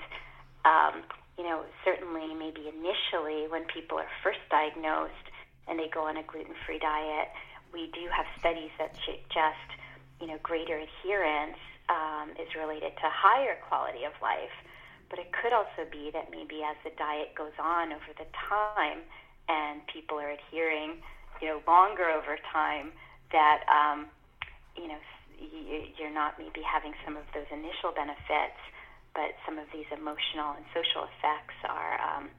um, 0.66 1.04
you 1.38 1.44
know, 1.44 1.64
certainly 1.84 2.34
maybe 2.34 2.70
initially 2.70 3.48
when 3.50 3.66
people 3.66 3.98
are 3.98 4.10
first 4.22 4.42
diagnosed 4.50 5.28
and 5.68 5.80
they 5.80 5.90
go 5.90 6.06
on 6.06 6.18
a 6.18 6.24
gluten 6.24 6.54
free 6.66 6.80
diet, 6.80 7.30
we 7.74 7.90
do 7.94 8.06
have 8.14 8.26
studies 8.40 8.70
that 8.78 8.94
suggest, 9.06 9.68
you 10.22 10.28
know, 10.28 10.38
greater 10.44 10.78
adherence 10.78 11.58
um, 11.90 12.30
is 12.38 12.54
related 12.54 12.94
to 13.02 13.08
higher 13.10 13.58
quality 13.68 14.06
of 14.06 14.14
life. 14.22 14.54
But 15.10 15.20
it 15.20 15.34
could 15.34 15.54
also 15.54 15.90
be 15.90 16.12
that 16.14 16.30
maybe 16.30 16.62
as 16.62 16.78
the 16.84 16.94
diet 16.98 17.34
goes 17.36 17.54
on 17.58 17.94
over 17.94 18.14
the 18.18 18.30
time 18.34 19.02
and 19.50 19.82
people 19.88 20.18
are 20.18 20.30
adhering, 20.30 21.02
you 21.42 21.48
know, 21.50 21.60
longer 21.68 22.10
over 22.10 22.38
time, 22.54 22.94
that, 23.32 23.66
um, 23.68 24.06
you 24.78 24.88
know, 24.88 25.02
you're 25.98 26.14
not 26.14 26.38
maybe 26.38 26.62
having 26.62 26.94
some 27.04 27.18
of 27.18 27.24
those 27.34 27.50
initial 27.52 27.92
benefits 27.92 28.58
but 29.14 29.38
some 29.46 29.58
of 29.58 29.66
these 29.74 29.86
emotional 29.94 30.58
and 30.58 30.66
social 30.74 31.06
effects 31.06 31.58
are, 31.70 31.94
um, 32.02 32.30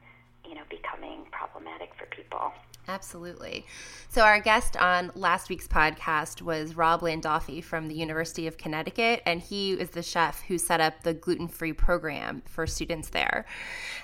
you 0.49 0.55
know, 0.55 0.63
becoming 0.69 1.27
problematic 1.31 1.93
for 1.97 2.07
people. 2.07 2.53
Absolutely. 2.87 3.65
So, 4.11 4.23
our 4.23 4.41
guest 4.41 4.77
on 4.77 5.11
last 5.15 5.49
week's 5.49 5.67
podcast 5.67 6.43
was 6.43 6.77
Rob 6.77 7.01
Landolfi 7.01 7.65
from 7.65 7.89
the 7.89 7.95
University 7.95 8.47
of 8.47 8.59
Connecticut, 8.59 9.23
and 9.25 9.41
he 9.41 9.73
is 9.73 9.91
the 9.91 10.03
chef 10.03 10.43
who 10.43 10.59
set 10.59 10.81
up 10.81 11.03
the 11.03 11.15
gluten 11.15 11.49
free 11.49 11.73
program 11.73 12.43
for 12.45 12.67
students 12.67 13.09
there. 13.09 13.47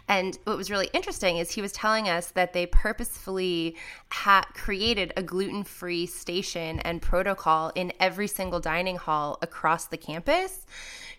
And 0.09 0.38
what 0.44 0.56
was 0.56 0.70
really 0.70 0.88
interesting 0.94 1.37
is 1.37 1.50
he 1.50 1.62
was 1.62 1.73
telling 1.73 2.09
us 2.09 2.28
that 2.30 2.54
they 2.54 2.66
purposefully 2.66 3.76
ha- 4.11 4.49
created 4.54 5.12
a 5.16 5.23
gluten 5.23 5.62
free 5.62 6.06
station 6.06 6.80
and 6.80 7.02
protocol 7.02 7.73
in 7.75 7.92
every 8.00 8.26
single 8.26 8.61
dining 8.61 8.97
hall 8.97 9.38
across 9.42 9.85
the 9.87 9.99
campus 9.99 10.64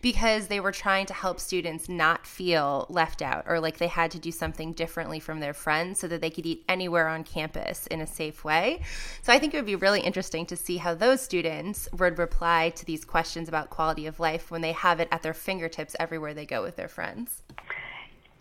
because 0.02 0.48
they 0.48 0.60
were 0.60 0.72
trying 0.72 1.06
to 1.06 1.14
help 1.14 1.40
students 1.40 1.88
not 1.88 2.26
feel 2.26 2.88
left 2.90 3.22
out 3.22 3.46
or 3.48 3.60
like 3.60 3.78
they 3.78 3.88
had 3.88 4.12
to 4.12 4.20
do 4.20 4.32
something 4.32 4.74
differently 5.12 5.20
from 5.20 5.40
their 5.40 5.54
friends 5.54 6.00
so 6.00 6.08
that 6.08 6.22
they 6.22 6.30
could 6.30 6.46
eat 6.46 6.64
anywhere 6.70 7.08
on 7.08 7.24
campus 7.24 7.88
in 7.88 8.02
a 8.02 8.08
safe 8.08 8.44
way. 8.44 8.82
So 9.22 9.34
I 9.34 9.40
think 9.40 9.54
it 9.54 9.58
would 9.58 9.66
be 9.66 9.76
really 9.76 10.02
interesting 10.02 10.46
to 10.48 10.56
see 10.56 10.78
how 10.78 10.96
those 10.96 11.22
students 11.22 11.90
would 12.00 12.18
reply 12.18 12.72
to 12.76 12.86
these 12.86 13.04
questions 13.04 13.50
about 13.50 13.70
quality 13.70 14.08
of 14.08 14.20
life 14.20 14.52
when 14.52 14.62
they 14.62 14.72
have 14.72 15.00
it 15.00 15.10
at 15.12 15.22
their 15.22 15.34
fingertips 15.34 15.96
everywhere 16.00 16.34
they 16.34 16.46
go 16.46 16.64
with 16.64 16.76
their 16.76 16.88
friends. 16.88 17.44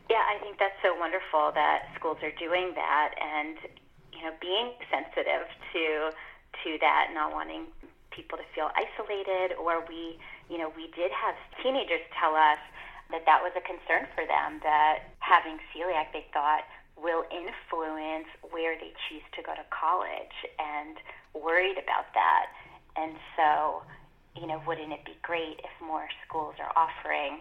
Yeah, 0.08 0.22
I 0.22 0.38
think 0.42 0.58
that's 0.58 0.78
so 0.82 0.94
wonderful 0.98 1.52
that 1.54 1.90
schools 1.96 2.18
are 2.22 2.34
doing 2.38 2.72
that 2.74 3.14
and 3.18 3.56
you 4.12 4.22
know 4.22 4.32
being 4.40 4.72
sensitive 4.90 5.46
to 5.72 6.10
to 6.64 6.78
that, 6.80 7.10
not 7.14 7.32
wanting 7.32 7.66
people 8.10 8.36
to 8.36 8.44
feel 8.54 8.70
isolated 8.74 9.56
or 9.56 9.84
we 9.88 10.18
you 10.50 10.58
know, 10.58 10.72
we 10.74 10.90
did 10.98 11.14
have 11.14 11.38
teenagers 11.62 12.02
tell 12.18 12.34
us 12.34 12.58
that 13.10 13.26
that 13.26 13.42
was 13.42 13.52
a 13.56 13.64
concern 13.64 14.06
for 14.14 14.24
them, 14.26 14.60
that 14.62 15.10
having 15.20 15.58
celiac, 15.74 16.12
they 16.12 16.26
thought, 16.32 16.64
will 16.96 17.24
influence 17.32 18.28
where 18.50 18.76
they 18.76 18.92
choose 19.08 19.24
to 19.34 19.42
go 19.42 19.54
to 19.54 19.64
college 19.72 20.36
and 20.58 21.00
worried 21.34 21.78
about 21.80 22.12
that. 22.12 22.52
And 22.96 23.16
so, 23.36 23.82
you 24.36 24.46
know, 24.46 24.60
wouldn't 24.66 24.92
it 24.92 25.04
be 25.04 25.16
great 25.22 25.60
if 25.64 25.72
more 25.80 26.08
schools 26.26 26.54
are 26.60 26.72
offering, 26.76 27.40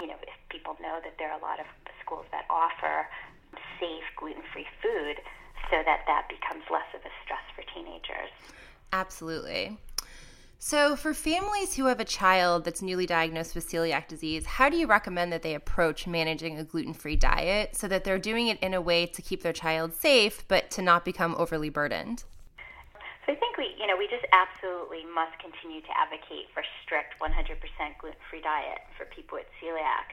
you 0.00 0.06
know, 0.06 0.16
if 0.22 0.36
people 0.48 0.76
know 0.80 1.00
that 1.02 1.18
there 1.18 1.30
are 1.30 1.38
a 1.38 1.42
lot 1.42 1.58
of 1.58 1.66
schools 2.04 2.24
that 2.30 2.46
offer 2.48 3.06
safe 3.80 4.06
gluten 4.16 4.42
free 4.52 4.66
food 4.82 5.18
so 5.70 5.82
that 5.84 6.06
that 6.06 6.28
becomes 6.28 6.64
less 6.70 6.86
of 6.94 7.00
a 7.02 7.12
stress 7.24 7.44
for 7.54 7.62
teenagers. 7.74 8.30
Absolutely. 8.92 9.76
So, 10.62 10.94
for 10.94 11.14
families 11.14 11.74
who 11.74 11.86
have 11.86 12.00
a 12.00 12.04
child 12.04 12.68
that's 12.68 12.82
newly 12.82 13.06
diagnosed 13.06 13.54
with 13.54 13.66
celiac 13.66 14.08
disease, 14.08 14.44
how 14.44 14.68
do 14.68 14.76
you 14.76 14.86
recommend 14.86 15.32
that 15.32 15.40
they 15.40 15.54
approach 15.54 16.06
managing 16.06 16.58
a 16.58 16.64
gluten 16.64 16.92
free 16.92 17.16
diet 17.16 17.74
so 17.74 17.88
that 17.88 18.04
they're 18.04 18.20
doing 18.20 18.46
it 18.48 18.60
in 18.60 18.74
a 18.74 18.80
way 18.80 19.06
to 19.06 19.22
keep 19.22 19.42
their 19.42 19.54
child 19.54 19.94
safe 19.94 20.44
but 20.48 20.70
to 20.72 20.82
not 20.82 21.02
become 21.02 21.34
overly 21.38 21.70
burdened? 21.70 22.24
So, 23.24 23.32
I 23.32 23.36
think 23.36 23.56
we, 23.56 23.72
you 23.80 23.86
know, 23.86 23.96
we 23.96 24.04
just 24.12 24.26
absolutely 24.36 25.08
must 25.08 25.32
continue 25.40 25.80
to 25.80 25.92
advocate 25.96 26.52
for 26.52 26.62
strict 26.84 27.16
100% 27.24 27.32
gluten 27.96 28.20
free 28.28 28.42
diet 28.44 28.84
for 28.98 29.06
people 29.06 29.40
with 29.40 29.48
celiac. 29.64 30.12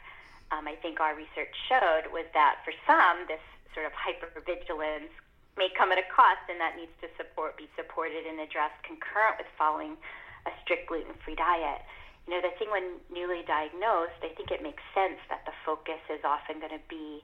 Um, 0.55 0.65
I 0.65 0.79
think 0.79 1.01
our 1.01 1.11
research 1.11 1.51
showed 1.67 2.07
was 2.15 2.23
that 2.31 2.63
for 2.63 2.71
some, 2.87 3.27
this 3.27 3.43
sort 3.75 3.85
of 3.85 3.91
hypervigilance 3.91 5.11
may 5.57 5.67
come 5.75 5.91
at 5.91 5.99
a 5.99 6.07
cost, 6.07 6.47
and 6.47 6.55
that 6.63 6.79
needs 6.79 6.95
to 7.03 7.11
support 7.19 7.57
be 7.57 7.67
supported 7.75 8.23
and 8.23 8.39
addressed 8.39 8.79
concurrent 8.87 9.43
with 9.43 9.51
following 9.59 9.99
a 10.47 10.53
strict 10.63 10.87
gluten 10.87 11.13
free 11.21 11.35
diet. 11.35 11.83
You 12.25 12.35
know, 12.35 12.41
the 12.43 12.55
thing 12.59 12.71
when 12.71 12.99
newly 13.11 13.43
diagnosed, 13.47 14.19
I 14.23 14.31
think 14.35 14.51
it 14.51 14.63
makes 14.63 14.83
sense 14.91 15.19
that 15.31 15.47
the 15.47 15.55
focus 15.63 15.99
is 16.11 16.23
often 16.23 16.59
going 16.59 16.75
to 16.75 16.83
be 16.91 17.23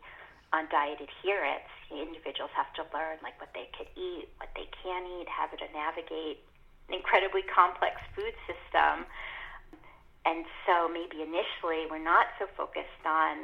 on 0.56 0.70
diet 0.72 1.02
adherence. 1.02 1.68
Individuals 1.92 2.52
have 2.56 2.72
to 2.80 2.84
learn 2.96 3.20
like 3.26 3.36
what 3.42 3.52
they 3.52 3.68
could 3.76 3.90
eat, 4.00 4.32
what 4.38 4.54
they 4.56 4.70
can 4.84 5.04
eat, 5.20 5.28
how 5.28 5.50
to 5.50 5.68
navigate 5.74 6.44
an 6.88 6.96
incredibly 6.96 7.44
complex 7.48 8.00
food 8.16 8.36
system. 8.48 9.08
And 10.24 10.48
so 10.64 10.88
maybe 10.88 11.20
initially 11.20 11.84
we're 11.92 12.04
not 12.04 12.32
so 12.40 12.48
focused 12.56 13.04
on 13.04 13.44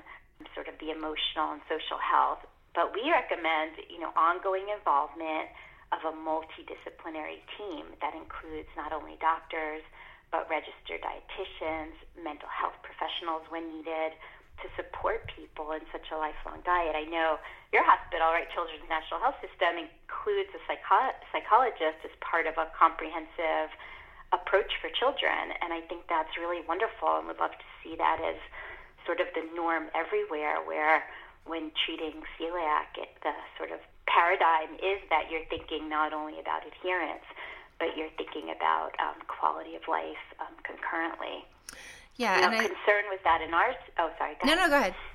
sort 0.55 0.71
of 0.71 0.79
the 0.79 0.95
emotional 0.95 1.59
and 1.59 1.61
social 1.67 1.99
health, 1.99 2.39
but 2.71 2.95
we 2.95 3.03
recommend, 3.11 3.75
you 3.91 3.99
know, 3.99 4.15
ongoing 4.15 4.71
involvement 4.71 5.51
of 5.91 6.05
a 6.05 6.13
multidisciplinary 6.13 7.41
team 7.57 7.89
that 8.01 8.13
includes 8.13 8.69
not 8.77 8.93
only 8.93 9.17
doctors, 9.17 9.81
but 10.29 10.45
registered 10.45 11.01
dietitians, 11.01 11.97
mental 12.13 12.49
health 12.49 12.77
professionals 12.85 13.41
when 13.49 13.65
needed 13.73 14.13
to 14.61 14.67
support 14.75 15.25
people 15.31 15.71
in 15.71 15.81
such 15.89 16.05
a 16.11 16.17
lifelong 16.19 16.59
diet. 16.67 16.93
I 16.93 17.07
know 17.07 17.39
your 17.71 17.81
hospital, 17.81 18.29
right, 18.29 18.49
Children's 18.51 18.85
National 18.91 19.23
Health 19.23 19.39
System, 19.39 19.79
includes 19.79 20.51
a 20.53 20.61
psycho- 20.67 21.15
psychologist 21.31 22.03
as 22.03 22.13
part 22.19 22.45
of 22.45 22.59
a 22.59 22.67
comprehensive 22.75 23.71
approach 24.35 24.69
for 24.83 24.91
children. 24.93 25.55
And 25.63 25.73
I 25.73 25.81
think 25.87 26.05
that's 26.11 26.35
really 26.37 26.61
wonderful 26.67 27.17
and 27.17 27.25
would 27.31 27.41
love 27.41 27.55
to 27.55 27.69
see 27.81 27.95
that 27.97 28.21
as 28.21 28.37
sort 29.07 29.23
of 29.23 29.31
the 29.33 29.47
norm 29.55 29.89
everywhere 29.95 30.61
where 30.61 31.07
when 31.47 31.71
treating 31.87 32.21
celiac, 32.37 32.93
it, 32.99 33.09
the 33.23 33.33
sort 33.57 33.71
of 33.71 33.79
paradigm 34.09 34.73
is 34.81 34.99
that 35.13 35.29
you're 35.29 35.45
thinking 35.49 35.87
not 35.87 36.13
only 36.13 36.39
about 36.39 36.65
adherence, 36.65 37.23
but 37.77 37.95
you're 37.95 38.11
thinking 38.17 38.51
about 38.51 38.91
um, 38.99 39.15
quality 39.29 39.77
of 39.77 39.87
life 39.87 40.19
um, 40.41 40.53
concurrently. 40.65 41.45
Yeah, 42.17 42.41
no 42.41 42.51
concern 42.51 43.07
was 43.07 43.21
that 43.23 43.39
in 43.39 43.53
our 43.53 43.71
oh 43.97 44.11
sorry 44.19 44.35
no 44.43 44.55
no 44.55 44.67
go 44.67 44.75
ahead. 44.75 44.95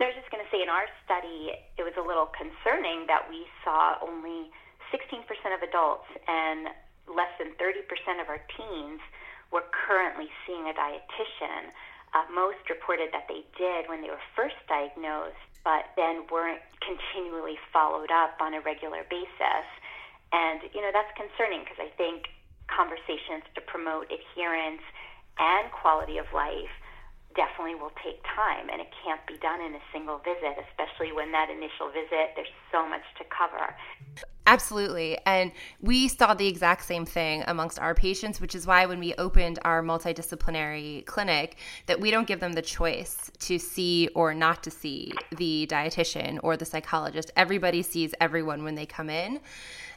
No, 0.00 0.08
I 0.08 0.10
was 0.10 0.18
just 0.18 0.34
going 0.34 0.42
to 0.42 0.50
say 0.50 0.58
in 0.58 0.72
our 0.72 0.90
study 1.06 1.54
it 1.78 1.86
was 1.86 1.94
a 1.94 2.02
little 2.02 2.26
concerning 2.34 3.06
that 3.06 3.30
we 3.30 3.46
saw 3.62 3.94
only 4.02 4.50
16% 4.90 5.22
of 5.54 5.62
adults 5.62 6.10
and 6.26 6.74
less 7.06 7.30
than 7.38 7.54
30% 7.54 7.86
of 8.18 8.26
our 8.26 8.42
teens 8.50 8.98
were 9.54 9.62
currently 9.70 10.26
seeing 10.42 10.66
a 10.66 10.74
dietitian. 10.74 11.70
Uh, 12.12 12.28
most 12.28 12.60
reported 12.68 13.08
that 13.12 13.24
they 13.24 13.40
did 13.56 13.88
when 13.88 14.02
they 14.04 14.10
were 14.12 14.20
first 14.36 14.60
diagnosed, 14.68 15.40
but 15.64 15.88
then 15.96 16.28
weren't 16.28 16.60
continually 16.84 17.56
followed 17.72 18.12
up 18.12 18.36
on 18.40 18.52
a 18.52 18.60
regular 18.60 19.00
basis. 19.08 19.66
And, 20.32 20.60
you 20.74 20.80
know, 20.84 20.92
that's 20.92 21.12
concerning 21.16 21.64
because 21.64 21.80
I 21.80 21.88
think 21.96 22.28
conversations 22.68 23.48
to 23.54 23.60
promote 23.64 24.12
adherence 24.12 24.84
and 25.38 25.72
quality 25.72 26.18
of 26.18 26.26
life 26.34 26.72
definitely 27.34 27.74
will 27.74 27.92
take 28.02 28.22
time 28.36 28.68
and 28.70 28.80
it 28.80 28.88
can't 29.04 29.24
be 29.26 29.36
done 29.38 29.60
in 29.60 29.74
a 29.74 29.82
single 29.92 30.18
visit, 30.18 30.56
especially 30.70 31.12
when 31.12 31.32
that 31.32 31.50
initial 31.50 31.88
visit, 31.88 32.32
there's 32.36 32.52
so 32.70 32.88
much 32.88 33.02
to 33.18 33.24
cover. 33.24 33.74
Absolutely. 34.46 35.18
And 35.24 35.52
we 35.80 36.08
saw 36.08 36.34
the 36.34 36.48
exact 36.48 36.84
same 36.84 37.06
thing 37.06 37.44
amongst 37.46 37.78
our 37.78 37.94
patients, 37.94 38.40
which 38.40 38.54
is 38.54 38.66
why 38.66 38.86
when 38.86 38.98
we 38.98 39.14
opened 39.14 39.60
our 39.64 39.82
multidisciplinary 39.82 41.06
clinic, 41.06 41.56
that 41.86 42.00
we 42.00 42.10
don't 42.10 42.26
give 42.26 42.40
them 42.40 42.52
the 42.52 42.62
choice 42.62 43.30
to 43.38 43.58
see 43.58 44.08
or 44.14 44.34
not 44.34 44.62
to 44.64 44.70
see 44.70 45.12
the 45.36 45.66
dietitian 45.70 46.40
or 46.42 46.56
the 46.56 46.64
psychologist. 46.64 47.30
Everybody 47.36 47.82
sees 47.82 48.14
everyone 48.20 48.64
when 48.64 48.74
they 48.74 48.86
come 48.86 49.08
in. 49.08 49.40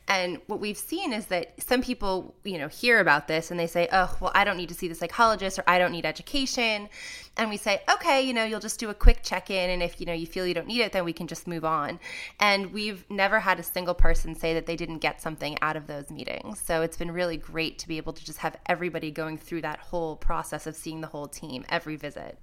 And 0.08 0.40
what 0.46 0.60
we've 0.60 0.78
seen 0.78 1.14
is 1.14 1.26
that 1.28 1.54
some 1.62 1.82
people, 1.82 2.36
you 2.44 2.60
know, 2.60 2.68
hear 2.68 3.00
about 3.00 3.28
this 3.28 3.50
and 3.50 3.60
they 3.60 3.66
say, 3.66 3.88
oh, 3.92 4.16
well, 4.20 4.32
I 4.36 4.44
don't 4.44 4.58
need 4.58 4.70
to 4.70 4.76
see 4.76 4.88
the 4.88 4.94
psychologist 4.94 5.58
or 5.58 5.64
I 5.66 5.80
don't 5.80 5.92
need 5.92 6.06
education. 6.06 6.90
And 7.38 7.50
we 7.50 7.58
say, 7.58 7.82
okay, 7.92 8.22
you 8.22 8.34
know, 8.34 8.44
you'll 8.44 8.60
just 8.60 8.80
do 8.80 8.90
a 8.90 8.94
quick 8.94 9.24
check 9.24 9.50
in. 9.50 9.70
And 9.72 9.82
if, 9.82 10.00
you 10.00 10.06
know, 10.06 10.14
you 10.14 10.28
feel 10.28 10.46
you 10.46 10.54
don't 10.54 10.68
need 10.68 10.82
it, 10.82 10.92
then 10.92 11.06
we 11.06 11.14
can 11.14 11.26
just 11.26 11.48
move 11.48 11.66
on. 11.66 12.00
And 12.40 12.72
we've 12.72 13.04
never 13.10 13.40
had 13.40 13.60
a 13.60 13.64
single 13.64 13.96
person 13.96 14.36
say 14.36 14.54
that 14.54 14.68
they 14.68 14.76
didn't 14.76 15.00
get 15.00 15.22
something 15.22 15.58
out 15.62 15.76
of 15.76 15.88
those 15.88 16.12
meetings. 16.12 16.62
So 16.62 16.84
it's 16.84 16.98
been 16.98 17.12
really 17.12 17.38
great 17.38 17.80
to 17.80 17.88
be 17.88 17.98
able 17.98 18.14
to 18.14 18.24
just 18.24 18.40
have 18.40 18.58
everybody 18.68 19.10
going 19.10 19.38
through 19.40 19.62
that 19.62 19.80
whole 19.80 20.16
process 20.16 20.68
of 20.68 20.76
seeing 20.76 21.02
the 21.02 21.08
whole 21.08 21.28
team 21.28 21.66
every 21.70 21.96
visit. 21.96 22.38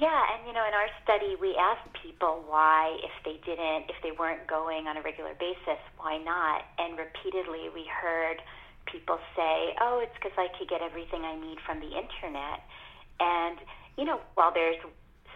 Yeah, 0.00 0.32
and 0.32 0.48
you 0.48 0.56
know, 0.56 0.64
in 0.64 0.72
our 0.72 0.88
study, 1.04 1.36
we 1.36 1.52
asked 1.60 1.92
people 2.00 2.40
why, 2.48 2.96
if 3.04 3.12
they 3.20 3.36
didn't, 3.44 3.92
if 3.92 4.00
they 4.00 4.16
weren't 4.16 4.48
going 4.48 4.88
on 4.88 4.96
a 4.96 5.04
regular 5.04 5.36
basis, 5.36 5.76
why 6.00 6.16
not? 6.16 6.64
And 6.80 6.96
repeatedly, 6.96 7.68
we 7.68 7.84
heard 7.84 8.40
people 8.88 9.20
say, 9.36 9.76
"Oh, 9.76 10.00
it's 10.00 10.16
because 10.16 10.32
I 10.40 10.48
could 10.56 10.72
get 10.72 10.80
everything 10.80 11.20
I 11.28 11.36
need 11.36 11.60
from 11.68 11.84
the 11.84 11.92
internet." 11.92 12.64
And 13.20 13.60
you 14.00 14.08
know, 14.08 14.24
while 14.40 14.56
there's 14.56 14.80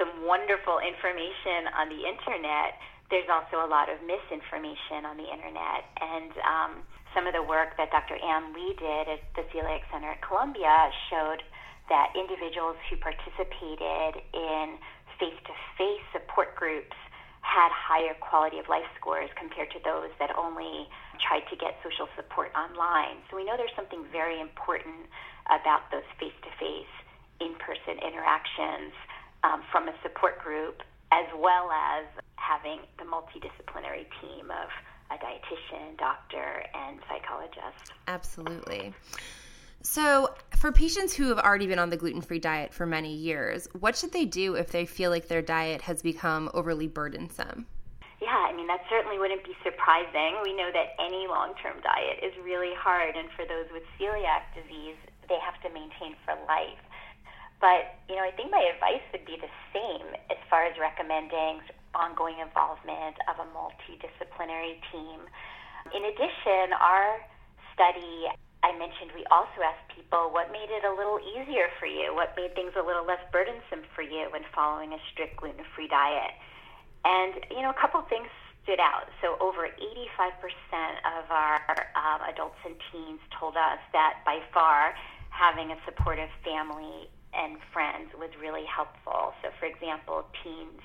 some 0.00 0.24
wonderful 0.24 0.80
information 0.80 1.68
on 1.76 1.92
the 1.92 2.00
internet, 2.08 2.80
there's 3.12 3.28
also 3.28 3.60
a 3.60 3.68
lot 3.68 3.92
of 3.92 4.00
misinformation 4.00 5.04
on 5.04 5.20
the 5.20 5.28
internet. 5.28 5.84
And 6.00 6.32
um, 6.40 6.72
some 7.12 7.28
of 7.28 7.36
the 7.36 7.44
work 7.44 7.76
that 7.76 7.92
Dr. 7.92 8.16
Anne 8.16 8.56
Lee 8.56 8.72
did 8.80 9.12
at 9.12 9.20
the 9.36 9.44
Celiac 9.52 9.84
Center 9.92 10.16
at 10.16 10.22
Columbia 10.24 10.88
showed 11.12 11.44
that 11.88 12.12
individuals 12.16 12.76
who 12.88 12.96
participated 12.96 14.22
in 14.32 14.78
face 15.18 15.36
to 15.46 15.54
face 15.76 16.02
support 16.12 16.56
groups 16.56 16.96
had 17.44 17.68
higher 17.70 18.16
quality 18.24 18.58
of 18.58 18.68
life 18.68 18.88
scores 18.98 19.28
compared 19.36 19.70
to 19.70 19.78
those 19.84 20.08
that 20.18 20.32
only 20.36 20.88
tried 21.20 21.44
to 21.52 21.56
get 21.56 21.76
social 21.84 22.08
support 22.16 22.50
online. 22.56 23.20
So 23.30 23.36
we 23.36 23.44
know 23.44 23.56
there's 23.56 23.76
something 23.76 24.02
very 24.10 24.40
important 24.40 25.06
about 25.52 25.92
those 25.92 26.08
face 26.18 26.34
to 26.42 26.50
face, 26.56 26.94
in 27.40 27.54
person 27.60 28.00
interactions 28.00 28.96
um, 29.44 29.62
from 29.70 29.88
a 29.88 29.94
support 30.02 30.40
group, 30.40 30.82
as 31.12 31.26
well 31.36 31.70
as 31.70 32.06
having 32.36 32.80
the 32.98 33.04
multidisciplinary 33.04 34.08
team 34.24 34.50
of 34.50 34.72
a 35.12 35.20
dietitian, 35.20 35.96
doctor, 35.98 36.64
and 36.74 36.98
psychologist. 37.08 37.92
Absolutely. 38.08 38.94
So, 39.84 40.32
for 40.56 40.72
patients 40.72 41.12
who 41.12 41.28
have 41.28 41.38
already 41.38 41.66
been 41.66 41.78
on 41.78 41.90
the 41.90 42.00
gluten 42.00 42.22
free 42.22 42.38
diet 42.40 42.72
for 42.72 42.86
many 42.86 43.12
years, 43.12 43.68
what 43.78 43.94
should 43.94 44.12
they 44.12 44.24
do 44.24 44.54
if 44.56 44.72
they 44.72 44.86
feel 44.86 45.10
like 45.10 45.28
their 45.28 45.42
diet 45.42 45.82
has 45.82 46.00
become 46.00 46.48
overly 46.54 46.88
burdensome? 46.88 47.66
Yeah, 48.16 48.48
I 48.48 48.56
mean, 48.56 48.66
that 48.66 48.80
certainly 48.88 49.18
wouldn't 49.20 49.44
be 49.44 49.52
surprising. 49.62 50.40
We 50.42 50.56
know 50.56 50.72
that 50.72 50.96
any 50.96 51.28
long 51.28 51.52
term 51.60 51.76
diet 51.84 52.24
is 52.24 52.32
really 52.42 52.72
hard, 52.72 53.14
and 53.14 53.28
for 53.36 53.44
those 53.44 53.68
with 53.76 53.84
celiac 54.00 54.56
disease, 54.56 54.96
they 55.28 55.36
have 55.44 55.60
to 55.60 55.68
maintain 55.68 56.16
for 56.24 56.32
life. 56.48 56.80
But, 57.60 58.00
you 58.08 58.16
know, 58.16 58.24
I 58.24 58.32
think 58.32 58.50
my 58.50 58.64
advice 58.64 59.04
would 59.12 59.28
be 59.28 59.36
the 59.36 59.52
same 59.76 60.16
as 60.32 60.40
far 60.48 60.64
as 60.64 60.80
recommending 60.80 61.60
ongoing 61.92 62.40
involvement 62.40 63.20
of 63.28 63.36
a 63.36 63.46
multidisciplinary 63.52 64.80
team. 64.88 65.20
In 65.92 66.08
addition, 66.08 66.72
our 66.80 67.20
study 67.76 68.32
I 68.64 68.72
mentioned 68.80 69.12
we 69.12 69.28
also 69.28 69.60
asked 69.60 69.92
people 69.92 70.32
what 70.32 70.48
made 70.48 70.72
it 70.72 70.88
a 70.88 70.94
little 70.96 71.20
easier 71.20 71.68
for 71.76 71.84
you, 71.84 72.16
what 72.16 72.32
made 72.32 72.56
things 72.56 72.72
a 72.72 72.80
little 72.80 73.04
less 73.04 73.20
burdensome 73.28 73.84
for 73.92 74.00
you 74.00 74.32
when 74.32 74.40
following 74.56 74.96
a 74.96 75.00
strict 75.12 75.36
gluten 75.36 75.68
free 75.76 75.86
diet. 75.86 76.32
And, 77.04 77.44
you 77.52 77.60
know, 77.60 77.68
a 77.68 77.76
couple 77.76 78.00
things 78.08 78.32
stood 78.64 78.80
out. 78.80 79.12
So, 79.20 79.36
over 79.36 79.68
85% 79.68 80.40
of 81.04 81.28
our 81.28 81.60
um, 81.92 82.24
adults 82.24 82.56
and 82.64 82.72
teens 82.88 83.20
told 83.38 83.60
us 83.60 83.76
that 83.92 84.24
by 84.24 84.40
far 84.56 84.96
having 85.28 85.68
a 85.68 85.76
supportive 85.84 86.32
family 86.40 87.12
and 87.36 87.60
friends 87.68 88.16
was 88.16 88.32
really 88.40 88.64
helpful. 88.64 89.36
So, 89.44 89.52
for 89.60 89.68
example, 89.68 90.24
teens 90.40 90.80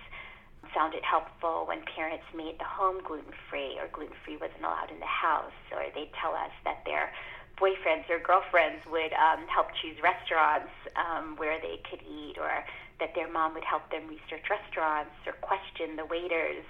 found 0.76 0.94
it 0.94 1.06
helpful 1.08 1.64
when 1.64 1.80
parents 1.96 2.28
made 2.36 2.60
the 2.60 2.68
home 2.68 3.00
gluten 3.08 3.32
free 3.50 3.80
or 3.80 3.88
gluten 3.96 4.16
free 4.26 4.36
wasn't 4.36 4.60
allowed 4.60 4.92
in 4.92 5.00
the 5.00 5.08
house, 5.08 5.56
or 5.72 5.88
they'd 5.96 6.12
tell 6.20 6.36
us 6.36 6.52
that 6.66 6.84
their 6.86 7.16
boyfriends 7.60 8.10
or 8.10 8.20
girlfriends 8.20 8.82
would 8.90 9.14
um, 9.14 9.46
help 9.48 9.68
choose 9.82 9.98
restaurants 10.02 10.72
um, 10.96 11.36
where 11.38 11.60
they 11.60 11.80
could 11.90 12.02
eat, 12.08 12.38
or 12.40 12.64
that 13.00 13.14
their 13.16 13.30
mom 13.32 13.54
would 13.54 13.64
help 13.64 13.90
them 13.92 14.08
research 14.08 14.48
restaurants 14.50 15.16
or 15.28 15.34
question 15.44 15.96
the 15.96 16.06
waiters 16.06 16.66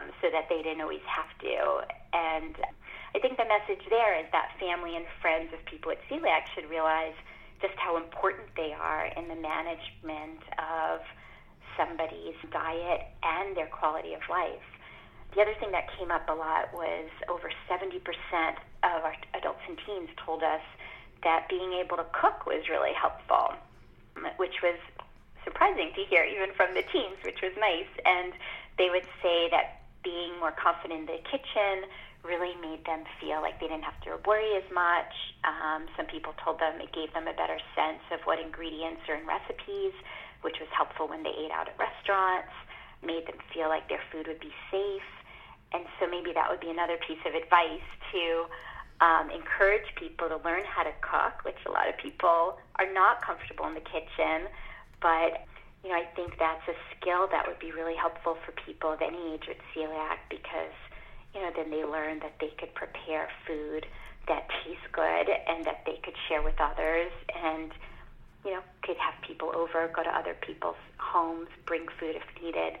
um, 0.00 0.08
so 0.20 0.28
that 0.30 0.48
they 0.48 0.62
didn't 0.62 0.80
always 0.80 1.04
have 1.08 1.32
to. 1.40 1.56
And 2.12 2.54
I 3.14 3.18
think 3.18 3.36
the 3.36 3.48
message 3.48 3.84
there 3.88 4.18
is 4.20 4.26
that 4.32 4.52
family 4.60 4.96
and 4.96 5.06
friends 5.20 5.52
of 5.52 5.64
people 5.64 5.92
with 5.92 6.00
celiac 6.10 6.44
should 6.54 6.68
realize 6.68 7.16
just 7.60 7.74
how 7.76 7.96
important 7.96 8.48
they 8.56 8.76
are 8.76 9.06
in 9.16 9.28
the 9.28 9.36
management 9.40 10.44
of 10.60 11.00
somebody's 11.76 12.36
diet 12.52 13.08
and 13.22 13.56
their 13.56 13.68
quality 13.68 14.12
of 14.12 14.20
life. 14.28 14.68
The 15.34 15.42
other 15.42 15.54
thing 15.60 15.72
that 15.72 15.88
came 15.98 16.10
up 16.10 16.28
a 16.28 16.32
lot 16.32 16.72
was 16.72 17.10
over 17.28 17.50
70% 17.68 18.00
of 18.84 19.04
our 19.04 19.16
adults 19.34 19.60
and 19.68 19.76
teens 19.84 20.08
told 20.24 20.42
us 20.42 20.62
that 21.22 21.48
being 21.48 21.72
able 21.74 21.96
to 21.96 22.06
cook 22.12 22.46
was 22.46 22.68
really 22.70 22.94
helpful, 22.94 23.52
which 24.36 24.62
was 24.62 24.78
surprising 25.44 25.92
to 25.94 26.02
hear, 26.08 26.24
even 26.24 26.54
from 26.56 26.74
the 26.74 26.82
teens, 26.92 27.18
which 27.24 27.42
was 27.42 27.52
nice. 27.58 27.90
And 28.04 28.32
they 28.78 28.88
would 28.90 29.06
say 29.22 29.48
that 29.50 29.82
being 30.02 30.38
more 30.38 30.54
confident 30.54 31.04
in 31.04 31.06
the 31.06 31.20
kitchen 31.26 31.90
really 32.24 32.54
made 32.62 32.86
them 32.86 33.02
feel 33.20 33.42
like 33.42 33.58
they 33.60 33.66
didn't 33.66 33.86
have 33.86 33.98
to 34.02 34.18
worry 34.26 34.54
as 34.56 34.66
much. 34.74 35.10
Um, 35.46 35.86
some 35.96 36.06
people 36.06 36.34
told 36.42 36.58
them 36.58 36.80
it 36.80 36.92
gave 36.94 37.14
them 37.14 37.26
a 37.26 37.34
better 37.34 37.58
sense 37.74 38.02
of 38.10 38.22
what 38.26 38.38
ingredients 38.38 39.02
are 39.08 39.14
in 39.14 39.26
recipes, 39.26 39.94
which 40.42 40.58
was 40.58 40.68
helpful 40.74 41.06
when 41.06 41.22
they 41.22 41.34
ate 41.34 41.50
out 41.50 41.68
at 41.70 41.78
restaurants, 41.78 42.54
made 43.02 43.26
them 43.26 43.38
feel 43.54 43.68
like 43.68 43.88
their 43.88 44.02
food 44.10 44.26
would 44.26 44.40
be 44.40 44.54
safe 44.70 45.06
and 45.72 45.84
so 45.98 46.06
maybe 46.06 46.32
that 46.32 46.48
would 46.50 46.60
be 46.60 46.70
another 46.70 46.96
piece 47.06 47.20
of 47.26 47.34
advice 47.34 47.86
to 48.12 48.46
um, 49.00 49.30
encourage 49.30 49.86
people 49.96 50.28
to 50.28 50.38
learn 50.44 50.64
how 50.64 50.82
to 50.82 50.92
cook, 51.00 51.44
which 51.44 51.58
a 51.66 51.70
lot 51.70 51.88
of 51.88 51.96
people 51.98 52.58
are 52.78 52.90
not 52.92 53.20
comfortable 53.22 53.66
in 53.66 53.74
the 53.74 53.84
kitchen. 53.84 54.48
But, 55.02 55.44
you 55.84 55.90
know, 55.90 55.96
I 55.96 56.06
think 56.14 56.38
that's 56.38 56.64
a 56.68 56.76
skill 56.96 57.28
that 57.30 57.46
would 57.46 57.58
be 57.58 57.72
really 57.72 57.96
helpful 57.96 58.38
for 58.44 58.52
people 58.52 58.92
of 58.92 59.02
any 59.02 59.34
age 59.34 59.44
with 59.48 59.58
celiac 59.74 60.24
because, 60.30 60.72
you 61.34 61.40
know, 61.42 61.50
then 61.54 61.70
they 61.70 61.84
learn 61.84 62.20
that 62.20 62.38
they 62.40 62.52
could 62.58 62.72
prepare 62.74 63.28
food 63.46 63.86
that 64.28 64.48
tastes 64.64 64.86
good 64.92 65.28
and 65.46 65.64
that 65.66 65.82
they 65.84 66.00
could 66.02 66.16
share 66.28 66.42
with 66.42 66.58
others 66.58 67.12
and, 67.44 67.70
you 68.44 68.52
know, 68.52 68.62
could 68.82 68.96
have 68.96 69.14
people 69.22 69.52
over, 69.54 69.90
go 69.94 70.02
to 70.02 70.10
other 70.10 70.34
people's 70.40 70.80
homes, 70.96 71.48
bring 71.66 71.86
food 72.00 72.16
if 72.16 72.24
needed 72.42 72.78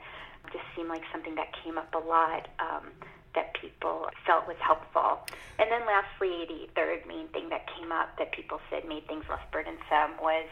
just 0.52 0.64
seemed 0.74 0.88
like 0.88 1.02
something 1.12 1.34
that 1.36 1.48
came 1.64 1.78
up 1.78 1.92
a 1.94 1.98
lot 1.98 2.48
um, 2.58 2.88
that 3.34 3.54
people 3.60 4.08
felt 4.26 4.46
was 4.46 4.56
helpful. 4.60 5.20
And 5.58 5.70
then 5.70 5.86
lastly, 5.86 6.46
the 6.48 6.68
third 6.74 7.06
main 7.06 7.28
thing 7.28 7.48
that 7.50 7.66
came 7.78 7.92
up 7.92 8.18
that 8.18 8.32
people 8.32 8.60
said 8.70 8.88
made 8.88 9.06
things 9.06 9.24
less 9.28 9.44
burdensome 9.52 10.18
was 10.20 10.48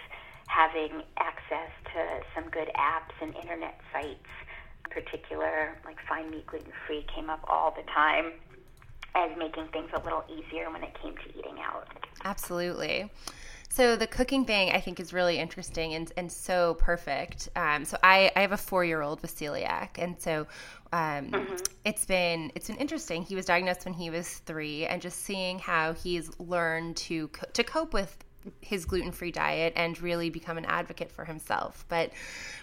having 0.46 1.02
access 1.18 1.72
to 1.92 2.00
some 2.35 2.50
good 2.50 2.70
apps 2.76 3.16
and 3.20 3.35
internet 3.37 3.80
sites. 3.92 4.28
In 4.85 4.90
particular, 4.90 5.76
like 5.85 5.96
Find 6.07 6.30
Me 6.30 6.44
Gluten 6.46 6.72
Free 6.87 7.07
came 7.14 7.30
up 7.30 7.40
all 7.48 7.74
the 7.74 7.83
time 7.90 8.33
as 9.14 9.30
making 9.38 9.68
things 9.68 9.90
a 9.94 10.00
little 10.00 10.24
easier 10.28 10.70
when 10.70 10.83
it 10.83 10.94
came 11.00 11.14
to 11.16 11.38
eating 11.38 11.59
out. 11.61 11.88
Absolutely. 12.24 13.11
So 13.75 13.97
the 13.97 14.07
cooking 14.07 14.45
thing 14.45 14.71
I 14.71 14.79
think 14.79 15.01
is 15.01 15.13
really 15.13 15.37
interesting 15.37 15.95
and, 15.95 16.13
and 16.17 16.31
so 16.31 16.75
perfect. 16.75 17.49
Um, 17.57 17.85
so 17.85 17.97
I, 18.05 18.31
I 18.37 18.43
have 18.43 18.53
a 18.53 18.57
four 18.57 18.85
year 18.85 19.03
old 19.03 19.21
with 19.21 19.37
celiac, 19.37 19.99
and 19.99 20.15
so 20.17 20.47
um, 20.93 21.33
mm-hmm. 21.33 21.57
it's 21.85 22.05
been 22.05 22.53
it's 22.55 22.69
been 22.69 22.77
interesting. 22.77 23.25
He 23.25 23.35
was 23.35 23.47
diagnosed 23.47 23.85
when 23.85 23.95
he 23.95 24.11
was 24.11 24.29
three, 24.47 24.87
and 24.87 25.03
just 25.03 25.23
seeing 25.23 25.59
how 25.59 25.93
he's 25.93 26.31
learned 26.39 26.97
to 26.99 27.29
to 27.55 27.65
cope 27.65 27.93
with 27.93 28.17
his 28.61 28.85
gluten 28.85 29.12
free 29.12 29.30
diet 29.30 29.72
and 29.76 30.00
really 30.00 30.30
become 30.30 30.59
an 30.59 30.64
advocate 30.64 31.11
for 31.11 31.24
himself. 31.24 31.85
But 31.88 32.11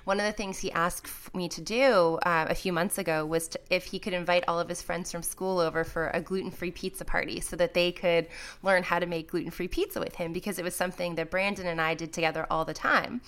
one 0.03 0.19
of 0.19 0.25
the 0.25 0.31
things 0.31 0.59
he 0.59 0.71
asked 0.71 1.07
me 1.35 1.49
to 1.49 1.61
do 1.61 2.19
uh, 2.23 2.47
a 2.49 2.55
few 2.55 2.73
months 2.73 2.97
ago 2.97 3.25
was 3.25 3.49
to, 3.49 3.59
if 3.69 3.85
he 3.85 3.99
could 3.99 4.13
invite 4.13 4.43
all 4.47 4.59
of 4.59 4.69
his 4.69 4.81
friends 4.81 5.11
from 5.11 5.23
school 5.23 5.59
over 5.59 5.83
for 5.83 6.09
a 6.13 6.21
gluten 6.21 6.51
free 6.51 6.71
pizza 6.71 7.05
party 7.05 7.39
so 7.39 7.55
that 7.55 7.73
they 7.73 7.91
could 7.91 8.27
learn 8.63 8.83
how 8.83 8.99
to 8.99 9.05
make 9.05 9.31
gluten 9.31 9.51
free 9.51 9.67
pizza 9.67 9.99
with 9.99 10.15
him 10.15 10.33
because 10.33 10.59
it 10.59 10.63
was 10.63 10.75
something 10.75 11.15
that 11.15 11.31
Brandon 11.31 11.67
and 11.67 11.81
I 11.81 11.93
did 11.93 12.13
together 12.13 12.45
all 12.49 12.65
the 12.65 12.73
time. 12.73 13.21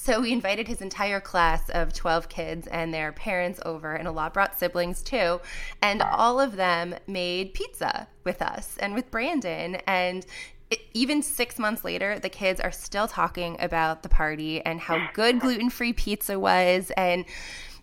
So 0.00 0.20
we 0.20 0.32
invited 0.32 0.68
his 0.68 0.80
entire 0.80 1.18
class 1.18 1.68
of 1.70 1.92
12 1.92 2.28
kids 2.28 2.68
and 2.68 2.94
their 2.94 3.10
parents 3.10 3.58
over, 3.66 3.94
and 3.94 4.06
a 4.06 4.12
lot 4.12 4.32
brought 4.32 4.56
siblings 4.56 5.02
too. 5.02 5.40
And 5.82 6.02
all 6.02 6.38
of 6.38 6.54
them 6.54 6.94
made 7.08 7.52
pizza 7.52 8.06
with 8.22 8.40
us 8.40 8.76
and 8.78 8.94
with 8.94 9.10
Brandon. 9.10 9.74
And 9.88 10.24
even 10.92 11.22
six 11.22 11.58
months 11.58 11.84
later, 11.84 12.18
the 12.18 12.28
kids 12.28 12.60
are 12.60 12.72
still 12.72 13.08
talking 13.08 13.56
about 13.60 14.02
the 14.02 14.08
party 14.08 14.60
and 14.60 14.80
how 14.80 15.08
good 15.14 15.40
gluten 15.40 15.70
free 15.70 15.92
pizza 15.92 16.38
was. 16.38 16.90
And 16.96 17.24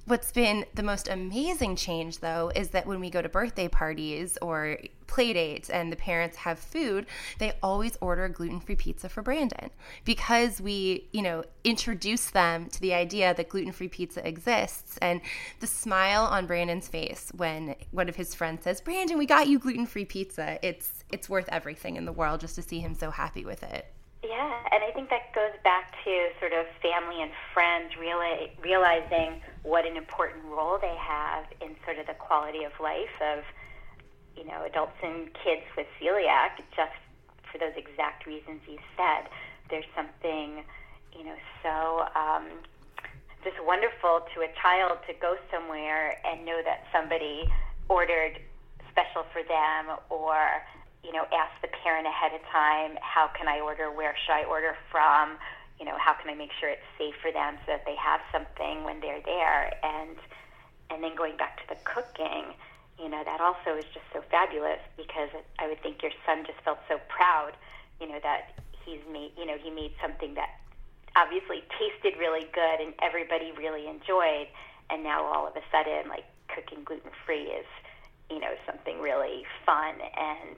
What's 0.07 0.31
been 0.31 0.65
the 0.75 0.83
most 0.83 1.07
amazing 1.07 1.77
change, 1.77 2.19
though, 2.19 2.51
is 2.55 2.69
that 2.69 2.85
when 2.85 2.99
we 2.99 3.09
go 3.09 3.23
to 3.23 3.29
birthday 3.29 3.67
parties 3.67 4.37
or 4.39 4.77
play 5.07 5.33
dates 5.33 5.67
and 5.67 5.91
the 5.91 5.95
parents 5.95 6.37
have 6.37 6.59
food, 6.59 7.07
they 7.39 7.53
always 7.63 7.97
order 8.01 8.29
gluten 8.29 8.59
free 8.59 8.75
pizza 8.75 9.09
for 9.09 9.23
Brandon 9.23 9.71
because 10.03 10.61
we, 10.61 11.07
you 11.11 11.23
know, 11.23 11.43
introduce 11.63 12.29
them 12.29 12.67
to 12.69 12.81
the 12.81 12.93
idea 12.93 13.33
that 13.33 13.49
gluten 13.49 13.71
free 13.71 13.87
pizza 13.87 14.27
exists. 14.27 14.99
And 15.01 15.21
the 15.59 15.65
smile 15.65 16.25
on 16.25 16.45
Brandon's 16.45 16.87
face 16.87 17.31
when 17.35 17.75
one 17.89 18.07
of 18.07 18.15
his 18.15 18.35
friends 18.35 18.63
says, 18.63 18.81
Brandon, 18.81 19.17
we 19.17 19.25
got 19.25 19.47
you 19.47 19.57
gluten 19.57 19.87
free 19.87 20.05
pizza, 20.05 20.59
it's, 20.61 20.94
it's 21.15 21.29
worth 21.29 21.47
everything 21.49 21.95
in 21.95 22.03
the 22.03 22.11
world 22.11 22.41
just 22.41 22.55
to 22.55 22.61
see 22.61 22.79
him 22.79 22.93
so 22.93 23.09
happy 23.09 23.45
with 23.45 23.63
it. 23.63 23.87
Yeah, 24.21 24.51
and 24.71 24.83
I 24.83 24.91
think 24.91 25.09
that 25.09 25.33
goes 25.33 25.55
back 25.63 25.95
to 26.03 26.11
sort 26.41 26.51
of 26.51 26.65
family 26.81 27.21
and 27.21 27.31
friends 27.53 27.93
reali- 27.95 28.51
realizing 28.61 29.39
what 29.63 29.87
an 29.87 29.95
important 29.95 30.43
role 30.45 30.77
they 30.77 30.95
have 30.99 31.45
in 31.61 31.75
sort 31.85 31.99
of 31.99 32.07
the 32.07 32.15
quality 32.15 32.65
of 32.65 32.73
life 32.81 33.15
of, 33.21 33.43
you 34.35 34.43
know, 34.43 34.65
adults 34.65 34.97
and 35.03 35.31
kids 35.41 35.63
with 35.77 35.87
celiac, 36.01 36.59
just 36.75 36.99
for 37.49 37.59
those 37.59 37.73
exact 37.77 38.25
reasons 38.25 38.59
you 38.67 38.77
said. 38.97 39.29
There's 39.69 39.87
something, 39.95 40.65
you 41.17 41.23
know, 41.23 41.39
so 41.63 42.09
um, 42.19 42.43
just 43.43 43.55
wonderful 43.63 44.27
to 44.35 44.41
a 44.41 44.51
child 44.61 44.97
to 45.07 45.13
go 45.13 45.37
somewhere 45.53 46.19
and 46.25 46.43
know 46.43 46.59
that 46.65 46.83
somebody 46.91 47.47
ordered 47.87 48.41
special 48.91 49.23
for 49.31 49.43
them 49.43 49.95
or 50.09 50.65
you 51.05 51.13
know, 51.13 51.25
ask 51.29 51.53
the 51.61 51.69
parent 51.83 52.07
ahead 52.07 52.33
of 52.33 52.41
time, 52.49 52.97
how 53.01 53.29
can 53.37 53.47
I 53.47 53.59
order, 53.59 53.91
where 53.93 54.15
should 54.25 54.33
I 54.33 54.43
order 54.43 54.75
from, 54.89 55.37
you 55.79 55.85
know, 55.85 55.97
how 56.01 56.13
can 56.17 56.29
I 56.29 56.35
make 56.35 56.49
sure 56.59 56.69
it's 56.69 56.89
safe 56.97 57.13
for 57.21 57.31
them 57.31 57.61
so 57.65 57.77
that 57.77 57.85
they 57.85 57.95
have 57.95 58.21
something 58.33 58.83
when 58.83 58.99
they're 59.01 59.21
there, 59.21 59.73
and 59.83 60.17
and 60.89 61.03
then 61.03 61.15
going 61.15 61.37
back 61.37 61.57
to 61.61 61.67
the 61.69 61.77
cooking, 61.83 62.53
you 62.97 63.09
know, 63.09 63.21
that 63.25 63.41
also 63.41 63.77
is 63.77 63.85
just 63.93 64.05
so 64.13 64.21
fabulous 64.29 64.79
because 64.97 65.29
I 65.59 65.67
would 65.67 65.81
think 65.81 66.01
your 66.01 66.13
son 66.25 66.45
just 66.45 66.61
felt 66.63 66.77
so 66.87 66.99
proud, 67.09 67.53
you 67.99 68.07
know, 68.07 68.19
that 68.21 68.53
he's 68.85 69.01
made, 69.11 69.31
you 69.37 69.45
know, 69.45 69.57
he 69.57 69.69
made 69.69 69.93
something 70.01 70.35
that 70.35 70.61
obviously 71.15 71.63
tasted 71.77 72.17
really 72.19 72.47
good 72.53 72.79
and 72.79 72.93
everybody 73.01 73.51
really 73.57 73.87
enjoyed, 73.87 74.47
and 74.89 75.03
now 75.03 75.25
all 75.25 75.47
of 75.47 75.55
a 75.55 75.63
sudden, 75.71 76.07
like 76.09 76.25
cooking 76.47 76.83
gluten 76.85 77.11
free 77.25 77.49
is, 77.51 77.65
you 78.29 78.39
know, 78.39 78.53
something 78.65 79.01
really 79.01 79.43
fun 79.65 79.95
and 79.99 80.55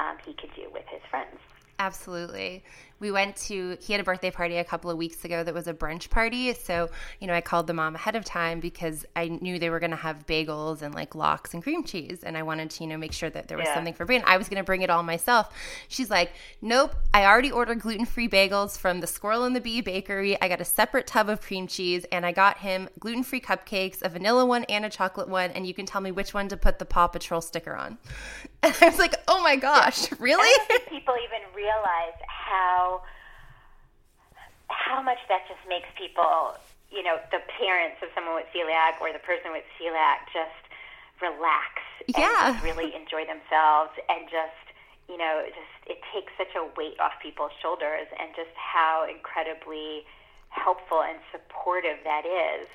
um, 0.00 0.16
he 0.24 0.32
could 0.34 0.50
do 0.54 0.66
with 0.72 0.84
his 0.90 1.02
friends. 1.10 1.36
Absolutely. 1.78 2.62
We 3.00 3.10
went 3.10 3.36
to, 3.48 3.76
he 3.80 3.92
had 3.92 4.00
a 4.00 4.04
birthday 4.04 4.30
party 4.30 4.58
a 4.58 4.64
couple 4.64 4.90
of 4.90 4.96
weeks 4.96 5.24
ago 5.24 5.42
that 5.42 5.52
was 5.52 5.66
a 5.66 5.74
brunch 5.74 6.10
party. 6.10 6.52
So, 6.54 6.90
you 7.18 7.26
know, 7.26 7.34
I 7.34 7.40
called 7.40 7.66
the 7.66 7.74
mom 7.74 7.94
ahead 7.94 8.14
of 8.14 8.24
time 8.24 8.60
because 8.60 9.04
I 9.16 9.28
knew 9.28 9.58
they 9.58 9.70
were 9.70 9.80
going 9.80 9.90
to 9.90 9.96
have 9.96 10.26
bagels 10.26 10.82
and 10.82 10.94
like 10.94 11.14
lox 11.14 11.54
and 11.54 11.62
cream 11.62 11.82
cheese. 11.82 12.22
And 12.22 12.36
I 12.36 12.42
wanted 12.42 12.70
to, 12.70 12.84
you 12.84 12.90
know, 12.90 12.98
make 12.98 13.12
sure 13.12 13.30
that 13.30 13.48
there 13.48 13.56
was 13.56 13.66
yeah. 13.66 13.74
something 13.74 13.94
for 13.94 14.04
Brandon. 14.04 14.28
I 14.28 14.36
was 14.36 14.48
going 14.48 14.58
to 14.58 14.64
bring 14.64 14.82
it 14.82 14.90
all 14.90 15.02
myself. 15.02 15.52
She's 15.88 16.10
like, 16.10 16.32
nope, 16.60 16.94
I 17.12 17.24
already 17.24 17.50
ordered 17.50 17.80
gluten 17.80 18.04
free 18.04 18.28
bagels 18.28 18.78
from 18.78 19.00
the 19.00 19.06
Squirrel 19.06 19.44
and 19.44 19.56
the 19.56 19.60
Bee 19.60 19.80
bakery. 19.80 20.40
I 20.40 20.48
got 20.48 20.60
a 20.60 20.64
separate 20.64 21.06
tub 21.06 21.28
of 21.28 21.40
cream 21.40 21.66
cheese 21.66 22.04
and 22.12 22.26
I 22.26 22.32
got 22.32 22.58
him 22.58 22.88
gluten 22.98 23.22
free 23.22 23.40
cupcakes, 23.40 24.02
a 24.02 24.08
vanilla 24.08 24.44
one 24.44 24.64
and 24.64 24.84
a 24.84 24.90
chocolate 24.90 25.28
one. 25.28 25.50
And 25.50 25.66
you 25.66 25.74
can 25.74 25.86
tell 25.86 26.00
me 26.00 26.12
which 26.12 26.34
one 26.34 26.48
to 26.48 26.56
put 26.56 26.78
the 26.78 26.84
Paw 26.84 27.06
Patrol 27.08 27.40
sticker 27.40 27.74
on. 27.74 27.98
And 28.62 28.76
I 28.82 28.90
was 28.90 28.98
like, 28.98 29.14
oh 29.26 29.42
my 29.42 29.56
gosh, 29.56 30.12
really? 30.18 30.42
I 30.42 30.56
don't 30.68 30.82
think 30.82 30.90
people 30.90 31.14
even 31.24 31.40
realize 31.56 32.12
how 32.50 33.02
how 34.70 35.02
much 35.02 35.18
that 35.30 35.46
just 35.46 35.62
makes 35.66 35.86
people, 35.98 36.54
you 36.90 37.02
know, 37.02 37.18
the 37.30 37.42
parents 37.58 37.98
of 38.02 38.10
someone 38.14 38.34
with 38.34 38.46
celiac 38.54 38.98
or 39.02 39.10
the 39.14 39.22
person 39.22 39.50
with 39.50 39.66
celiac 39.78 40.26
just 40.34 40.62
relax 41.22 41.78
yeah. 42.06 42.54
and 42.54 42.62
really 42.62 42.94
enjoy 42.94 43.22
themselves 43.26 43.94
and 44.08 44.26
just 44.26 44.66
you 45.06 45.18
know 45.18 45.44
just 45.46 45.74
it 45.86 46.00
takes 46.14 46.32
such 46.38 46.54
a 46.56 46.64
weight 46.78 46.98
off 46.98 47.12
people's 47.20 47.52
shoulders 47.60 48.08
and 48.18 48.32
just 48.34 48.54
how 48.56 49.04
incredibly 49.04 50.06
helpful 50.48 51.02
and 51.02 51.18
supportive 51.30 52.00
that 52.02 52.24
is 52.24 52.66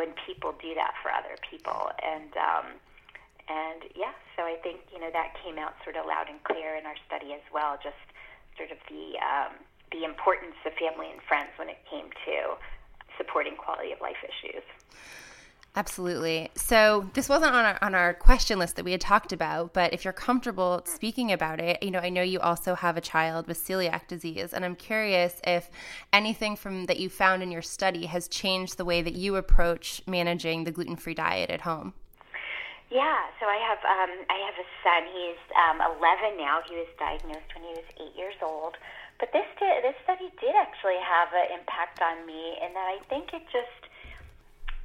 when 0.00 0.14
people 0.24 0.54
do 0.62 0.72
that 0.72 0.94
for 1.02 1.12
other 1.12 1.36
people 1.44 1.92
and 2.00 2.32
um, 2.40 2.80
and 3.50 3.90
yeah, 3.98 4.14
so 4.38 4.46
I 4.46 4.54
think 4.62 4.86
you 4.94 5.02
know 5.02 5.10
that 5.10 5.34
came 5.42 5.58
out 5.58 5.74
sort 5.82 5.98
of 5.98 6.06
loud 6.06 6.30
and 6.30 6.38
clear 6.46 6.78
in 6.78 6.86
our 6.86 6.94
study 7.06 7.34
as 7.34 7.42
well. 7.50 7.74
Just 7.82 7.98
sort 8.56 8.70
of 8.70 8.78
the 8.88 9.18
um, 9.20 9.52
the 9.92 10.04
importance 10.04 10.56
of 10.64 10.72
family 10.74 11.10
and 11.10 11.20
friends 11.22 11.50
when 11.56 11.68
it 11.68 11.78
came 11.90 12.10
to 12.24 12.56
supporting 13.16 13.56
quality 13.56 13.92
of 13.92 14.00
life 14.00 14.22
issues. 14.22 14.62
Absolutely. 15.76 16.50
So 16.56 17.08
this 17.14 17.28
wasn't 17.28 17.54
on 17.54 17.64
our, 17.64 17.78
on 17.80 17.94
our 17.94 18.12
question 18.12 18.58
list 18.58 18.74
that 18.74 18.84
we 18.84 18.90
had 18.90 19.00
talked 19.00 19.32
about, 19.32 19.72
but 19.72 19.92
if 19.94 20.04
you're 20.04 20.12
comfortable 20.12 20.82
speaking 20.84 21.30
about 21.30 21.60
it, 21.60 21.80
you 21.80 21.92
know, 21.92 22.00
I 22.00 22.08
know 22.08 22.22
you 22.22 22.40
also 22.40 22.74
have 22.74 22.96
a 22.96 23.00
child 23.00 23.46
with 23.46 23.64
celiac 23.64 24.08
disease, 24.08 24.52
and 24.52 24.64
I'm 24.64 24.74
curious 24.74 25.40
if 25.44 25.70
anything 26.12 26.56
from 26.56 26.86
that 26.86 26.98
you 26.98 27.08
found 27.08 27.44
in 27.44 27.52
your 27.52 27.62
study 27.62 28.06
has 28.06 28.26
changed 28.26 28.78
the 28.78 28.84
way 28.84 29.00
that 29.00 29.14
you 29.14 29.36
approach 29.36 30.02
managing 30.08 30.64
the 30.64 30.72
gluten-free 30.72 31.14
diet 31.14 31.50
at 31.50 31.60
home. 31.60 31.94
Yeah, 32.90 33.30
so 33.38 33.46
I 33.46 33.54
have 33.62 33.78
um, 33.86 34.12
I 34.26 34.38
have 34.50 34.58
a 34.58 34.66
son. 34.82 35.06
He's 35.14 35.38
um, 35.54 35.78
11 35.78 36.34
now. 36.34 36.58
He 36.66 36.74
was 36.74 36.90
diagnosed 36.98 37.46
when 37.54 37.62
he 37.62 37.78
was 37.78 37.86
eight 38.02 38.18
years 38.18 38.34
old. 38.42 38.74
But 39.22 39.30
this 39.30 39.46
did, 39.62 39.86
this 39.86 39.94
study 40.02 40.26
did 40.42 40.58
actually 40.58 40.98
have 40.98 41.30
an 41.30 41.54
impact 41.54 42.02
on 42.02 42.26
me, 42.26 42.58
in 42.58 42.74
that 42.74 42.88
I 42.90 42.98
think 43.06 43.30
it 43.30 43.46
just 43.54 43.86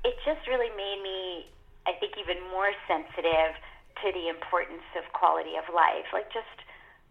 it 0.05 0.13
just 0.21 0.45
really 0.45 0.69
made 0.77 1.01
me, 1.01 1.49
I 1.89 1.97
think, 1.97 2.13
even 2.21 2.37
more 2.53 2.69
sensitive 2.85 3.57
to 4.05 4.07
the 4.13 4.29
importance 4.29 4.85
of 4.93 5.09
quality 5.17 5.57
of 5.57 5.65
life. 5.73 6.05
Like 6.13 6.29
just 6.29 6.61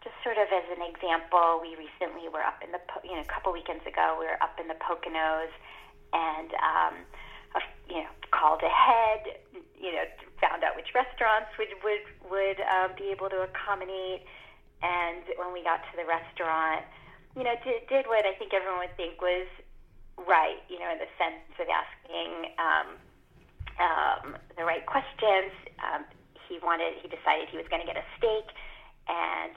just 0.07 0.14
sort 0.22 0.38
of 0.38 0.46
as 0.46 0.68
an 0.78 0.85
example, 0.87 1.59
we 1.59 1.74
recently 1.74 2.30
were 2.30 2.46
up 2.46 2.62
in 2.62 2.70
the 2.70 2.78
you 3.02 3.18
know 3.18 3.26
a 3.26 3.30
couple 3.35 3.50
weekends 3.50 3.83
ago. 3.83 4.14
We 4.14 4.30
were 4.30 4.38
up 4.38 4.62
in 4.62 4.70
the 4.70 4.78
Poconos, 4.78 5.50
and 6.14 6.54
um, 6.62 6.94
you 7.88 8.02
know 8.02 8.12
called 8.30 8.62
ahead. 8.62 9.40
You 9.78 9.92
know 9.92 10.04
found 10.40 10.64
out 10.64 10.76
which 10.76 10.92
restaurants 10.94 11.48
would 11.58 11.72
would 11.82 12.04
would 12.28 12.58
um, 12.66 12.92
be 12.98 13.10
able 13.10 13.30
to 13.30 13.46
accommodate. 13.46 14.26
And 14.84 15.24
when 15.40 15.52
we 15.56 15.64
got 15.64 15.80
to 15.80 15.94
the 15.96 16.04
restaurant, 16.04 16.84
you 17.32 17.40
know, 17.40 17.56
did, 17.64 17.88
did 17.88 18.04
what 18.04 18.28
I 18.28 18.36
think 18.36 18.52
everyone 18.52 18.84
would 18.84 18.96
think 19.00 19.16
was 19.22 19.48
right. 20.28 20.60
You 20.68 20.78
know, 20.78 20.90
in 20.92 21.00
the 21.00 21.08
sense 21.16 21.48
of 21.56 21.66
asking 21.72 22.52
um, 22.60 22.88
um, 23.80 24.24
the 24.56 24.64
right 24.64 24.84
questions. 24.84 25.52
Um, 25.80 26.04
he 26.48 26.60
wanted. 26.60 27.00
He 27.00 27.08
decided 27.08 27.48
he 27.48 27.56
was 27.56 27.66
going 27.72 27.80
to 27.80 27.88
get 27.88 27.96
a 27.96 28.06
steak, 28.20 28.52
and 29.08 29.56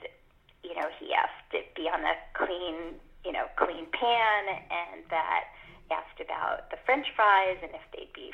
you 0.64 0.74
know, 0.74 0.88
he 0.98 1.12
asked 1.14 1.52
it 1.52 1.74
be 1.76 1.86
on 1.86 2.00
a 2.02 2.16
clean, 2.34 2.98
you 3.24 3.32
know, 3.32 3.46
clean 3.56 3.86
pan, 3.92 4.42
and 4.72 5.04
that 5.12 5.52
asked 5.90 6.20
about 6.20 6.70
the 6.70 6.78
French 6.84 7.06
fries 7.16 7.58
and 7.62 7.72
if 7.72 7.84
they'd 7.92 8.12
be 8.12 8.32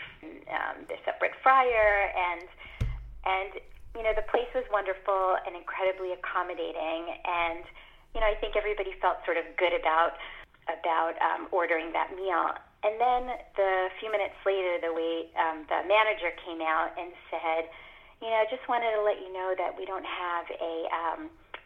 um, 0.51 0.85
the 0.88 0.99
separate 1.05 1.35
fryer, 1.43 2.11
and 2.14 2.47
and 3.25 3.51
you 3.95 4.03
know 4.03 4.12
the 4.14 4.27
place 4.31 4.51
was 4.55 4.64
wonderful 4.71 5.38
and 5.47 5.55
incredibly 5.55 6.12
accommodating, 6.12 7.14
and 7.25 7.64
you 8.14 8.21
know 8.21 8.29
I 8.29 8.37
think 8.38 8.57
everybody 8.57 8.95
felt 9.01 9.23
sort 9.25 9.38
of 9.38 9.45
good 9.57 9.75
about 9.75 10.19
about 10.67 11.14
um, 11.21 11.49
ordering 11.53 11.93
that 11.93 12.12
meal. 12.17 12.57
And 12.85 13.01
then 13.01 13.23
the 13.57 13.88
few 14.01 14.12
minutes 14.12 14.37
later, 14.45 14.77
the 14.81 14.93
wait 14.93 15.33
um, 15.40 15.64
the 15.69 15.85
manager 15.88 16.33
came 16.45 16.61
out 16.61 16.93
and 17.01 17.12
said, 17.33 17.73
you 18.21 18.29
know, 18.29 18.45
I 18.45 18.47
just 18.53 18.64
wanted 18.69 18.93
to 18.93 19.03
let 19.03 19.21
you 19.21 19.33
know 19.33 19.57
that 19.57 19.73
we 19.77 19.85
don't 19.88 20.05
have 20.05 20.47
a 20.53 20.75
um, 20.93 21.21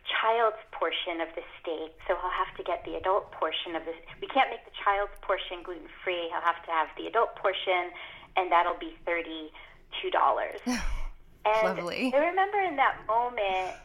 child's 0.08 0.60
portion 0.72 1.20
of 1.20 1.28
the 1.36 1.44
steak, 1.60 1.92
so 2.08 2.16
he'll 2.16 2.32
have 2.32 2.52
to 2.56 2.64
get 2.64 2.84
the 2.84 2.96
adult 2.96 3.30
portion 3.32 3.76
of 3.76 3.84
this. 3.84 3.96
We 4.20 4.28
can't 4.28 4.50
make 4.50 4.64
the 4.64 4.74
child's 4.74 5.14
portion 5.22 5.62
gluten 5.62 5.88
free. 6.02 6.32
He'll 6.32 6.44
have 6.44 6.60
to 6.64 6.72
have 6.72 6.88
the 6.96 7.06
adult 7.06 7.36
portion, 7.36 7.92
and 8.36 8.50
that'll 8.50 8.80
be 8.80 8.96
thirty-two 9.04 10.10
dollars. 10.10 10.60
and 10.66 11.78
Lovely. 11.78 12.12
I 12.14 12.18
remember 12.32 12.58
in 12.60 12.76
that 12.76 13.04
moment, 13.06 13.76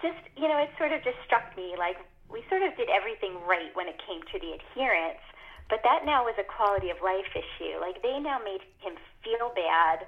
just 0.00 0.20
you 0.36 0.48
know, 0.48 0.58
it 0.58 0.70
sort 0.76 0.92
of 0.92 1.02
just 1.02 1.18
struck 1.24 1.56
me 1.56 1.74
like 1.78 1.96
we 2.30 2.44
sort 2.48 2.62
of 2.62 2.76
did 2.76 2.88
everything 2.88 3.36
right 3.44 3.72
when 3.74 3.88
it 3.88 4.00
came 4.00 4.22
to 4.32 4.36
the 4.40 4.56
adherence, 4.56 5.20
but 5.68 5.80
that 5.84 6.04
now 6.04 6.24
was 6.24 6.34
a 6.38 6.44
quality 6.44 6.88
of 6.90 7.00
life 7.04 7.28
issue. 7.32 7.80
Like 7.80 8.02
they 8.02 8.18
now 8.20 8.40
made 8.44 8.64
him 8.80 8.96
feel 9.24 9.52
bad. 9.54 10.06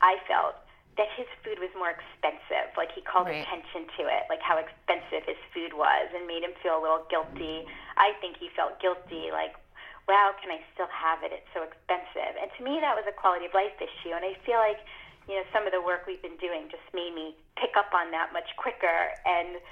I 0.00 0.16
felt 0.26 0.56
that 1.00 1.08
his 1.16 1.24
food 1.40 1.56
was 1.56 1.72
more 1.72 1.88
expensive. 1.88 2.68
Like 2.76 2.92
he 2.92 3.00
called 3.00 3.32
right. 3.32 3.40
attention 3.40 3.88
to 3.96 4.04
it, 4.04 4.28
like 4.28 4.44
how 4.44 4.60
expensive 4.60 5.24
his 5.24 5.40
food 5.56 5.72
was, 5.72 6.12
and 6.12 6.28
made 6.28 6.44
him 6.44 6.52
feel 6.60 6.76
a 6.76 6.82
little 6.84 7.08
guilty. 7.08 7.64
I 7.96 8.12
think 8.20 8.36
he 8.36 8.52
felt 8.52 8.76
guilty, 8.84 9.32
like 9.32 9.56
wow, 10.10 10.34
can 10.42 10.50
I 10.50 10.58
still 10.74 10.90
have 10.90 11.22
it? 11.22 11.30
It's 11.30 11.46
so 11.54 11.62
expensive. 11.62 12.34
And 12.34 12.50
to 12.58 12.60
me, 12.66 12.82
that 12.82 12.98
was 12.98 13.06
a 13.06 13.14
quality 13.14 13.46
of 13.46 13.54
life 13.54 13.78
issue. 13.78 14.10
And 14.10 14.26
I 14.26 14.34
feel 14.42 14.58
like, 14.58 14.82
you 15.30 15.38
know, 15.38 15.46
some 15.54 15.70
of 15.70 15.70
the 15.70 15.78
work 15.78 16.02
we've 16.10 16.18
been 16.18 16.34
doing 16.42 16.66
just 16.66 16.82
made 16.90 17.14
me 17.14 17.38
pick 17.54 17.78
up 17.78 17.94
on 17.94 18.10
that 18.10 18.34
much 18.34 18.50
quicker. 18.58 19.14
And, 19.22 19.62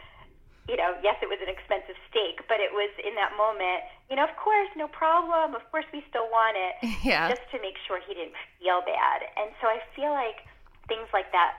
you 0.71 0.79
know, 0.79 0.95
yes, 1.03 1.19
it 1.25 1.27
was 1.27 1.43
an 1.43 1.51
expensive 1.51 1.99
steak, 2.07 2.47
but 2.47 2.63
it 2.63 2.71
was 2.71 2.87
in 3.03 3.19
that 3.19 3.35
moment, 3.35 3.83
you 4.07 4.15
know, 4.15 4.23
of 4.23 4.35
course, 4.39 4.71
no 4.79 4.87
problem. 4.87 5.59
Of 5.59 5.67
course, 5.75 5.91
we 5.91 6.07
still 6.07 6.31
want 6.31 6.55
it. 6.55 6.75
Yeah. 7.03 7.27
Just 7.27 7.47
to 7.51 7.59
make 7.59 7.75
sure 7.91 7.99
he 7.99 8.15
didn't 8.15 8.39
feel 8.63 8.79
bad. 8.87 9.27
And 9.35 9.51
so 9.59 9.67
I 9.67 9.83
feel 9.99 10.15
like 10.15 10.47
things 10.89 11.09
like 11.13 11.31
that 11.33 11.55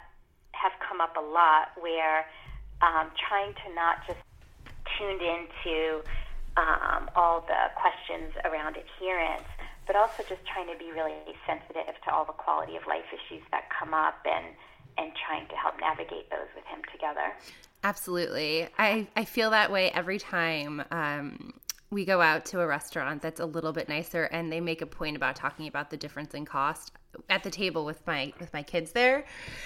have 0.51 0.73
come 0.83 0.99
up 0.99 1.15
a 1.15 1.21
lot 1.21 1.71
where 1.79 2.25
um, 2.81 3.11
trying 3.15 3.53
to 3.53 3.73
not 3.73 4.05
just 4.07 4.19
tuned 4.97 5.21
into 5.21 6.01
um, 6.57 7.09
all 7.15 7.41
the 7.41 7.71
questions 7.75 8.33
around 8.43 8.75
adherence, 8.75 9.47
but 9.87 9.95
also 9.95 10.23
just 10.27 10.41
trying 10.45 10.67
to 10.67 10.77
be 10.77 10.91
really 10.91 11.15
sensitive 11.47 11.95
to 12.03 12.13
all 12.13 12.25
the 12.25 12.33
quality 12.33 12.75
of 12.75 12.85
life 12.87 13.07
issues 13.13 13.43
that 13.51 13.69
come 13.69 13.93
up 13.93 14.19
and 14.25 14.45
and 14.97 15.13
trying 15.25 15.47
to 15.47 15.55
help 15.55 15.79
navigate 15.79 16.29
those 16.29 16.49
with 16.55 16.65
him 16.65 16.81
together. 16.91 17.31
Absolutely. 17.85 18.67
I, 18.77 19.07
I 19.15 19.23
feel 19.23 19.51
that 19.51 19.71
way 19.71 19.91
every 19.91 20.19
time 20.19 20.83
um, 20.91 21.53
we 21.91 22.05
go 22.05 22.21
out 22.21 22.45
to 22.45 22.61
a 22.61 22.67
restaurant 22.67 23.21
that's 23.21 23.39
a 23.39 23.45
little 23.45 23.73
bit 23.73 23.89
nicer 23.89 24.25
and 24.25 24.51
they 24.51 24.61
make 24.61 24.81
a 24.81 24.85
point 24.85 25.15
about 25.15 25.35
talking 25.35 25.67
about 25.67 25.89
the 25.89 25.97
difference 25.97 26.33
in 26.33 26.45
cost 26.45 26.91
at 27.29 27.43
the 27.43 27.49
table 27.49 27.85
with 27.85 28.05
my 28.05 28.31
with 28.39 28.53
my 28.53 28.61
kids 28.61 28.91
there. 28.91 29.25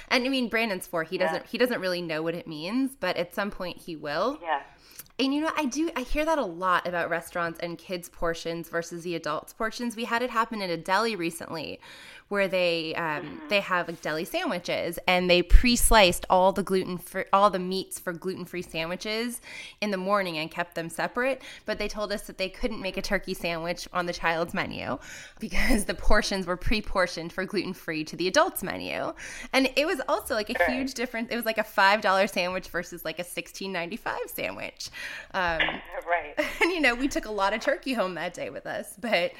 And 0.10 0.26
I 0.26 0.30
mean 0.30 0.48
Brandon's 0.48 0.88
four, 0.88 1.04
he 1.04 1.18
doesn't 1.18 1.44
yeah. 1.44 1.48
he 1.50 1.58
doesn't 1.58 1.82
really 1.82 2.02
know 2.02 2.24
what 2.24 2.36
it 2.36 2.48
means, 2.48 2.96
but 2.98 3.18
at 3.18 3.34
some 3.34 3.52
point 3.52 3.78
he 3.78 3.96
will. 3.96 4.40
Yeah. 4.42 4.62
And 5.20 5.34
you 5.34 5.42
know, 5.42 5.52
I 5.56 5.66
do 5.66 5.92
I 5.96 6.02
hear 6.02 6.26
that 6.26 6.38
a 6.38 6.46
lot 6.46 6.88
about 6.88 7.10
restaurants 7.10 7.60
and 7.60 7.78
kids 7.78 8.10
portions 8.10 8.70
versus 8.70 9.04
the 9.04 9.16
adults 9.16 9.54
portions. 9.54 9.96
We 9.96 10.06
had 10.06 10.22
it 10.22 10.30
happen 10.30 10.62
in 10.62 10.70
a 10.70 10.78
deli 10.78 11.16
recently 11.16 11.80
where 12.30 12.48
they 12.48 12.96
um, 12.96 13.24
mm-hmm. 13.24 13.48
they 13.50 13.60
have 13.60 13.88
like 13.88 14.02
deli 14.02 14.26
sandwiches 14.26 14.98
and 15.08 15.30
they 15.30 15.42
pre-sliced 15.42 16.26
all 16.30 16.52
the 16.52 16.64
gluten 16.64 16.98
for 16.98 17.26
all 17.32 17.50
the 17.50 17.60
meats 17.60 18.00
for 18.00 18.14
gluten-free 18.14 18.62
sandwiches 18.62 19.42
in 19.82 19.92
the 19.92 19.98
morning 19.98 20.38
and 20.38 20.50
kept 20.50 20.76
them 20.76 20.90
separate. 20.90 21.42
But 21.66 21.78
they 21.78 21.88
told 21.88 22.12
us 22.12 22.24
that 22.24 22.38
they 22.38 22.50
couldn't 22.50 22.82
make 22.82 22.98
a 22.98 23.02
turkey 23.02 23.34
sandwich 23.34 23.88
on 23.94 24.06
the 24.06 24.14
child's 24.14 24.54
menu 24.54 24.98
because 25.40 25.86
the 25.94 25.94
portions 25.94 26.46
were 26.46 26.58
pre-portioned 26.58 27.32
for 27.32 27.46
gluten-free 27.46 28.04
to 28.06 28.16
the 28.16 28.28
adults 28.28 28.64
menu. 28.64 29.14
And 29.52 29.70
it 29.76 29.86
was 29.86 30.02
also 30.08 30.34
like 30.34 30.50
a 30.50 30.72
huge 30.72 30.94
difference. 30.94 31.30
It 31.32 31.36
was 31.36 31.46
like 31.46 31.58
a 31.58 31.64
five 31.64 32.02
dollar 32.02 32.28
sandwich 32.28 32.68
versus 32.70 33.06
like 33.06 33.20
a 33.20 33.24
sixteen 33.24 33.72
ninety 33.72 33.98
five 33.98 34.22
sandwich. 34.28 34.90
Um, 35.34 35.60
right. 36.08 36.34
And 36.62 36.72
you 36.72 36.80
know, 36.80 36.96
we 36.96 37.08
took 37.08 37.26
a 37.26 37.32
lot 37.32 37.54
of 37.54 37.62
turkey 37.62 37.94
home 37.94 38.16
that 38.16 38.34
day 38.34 38.50
with 38.50 38.66
us, 38.66 38.94
but 39.00 39.34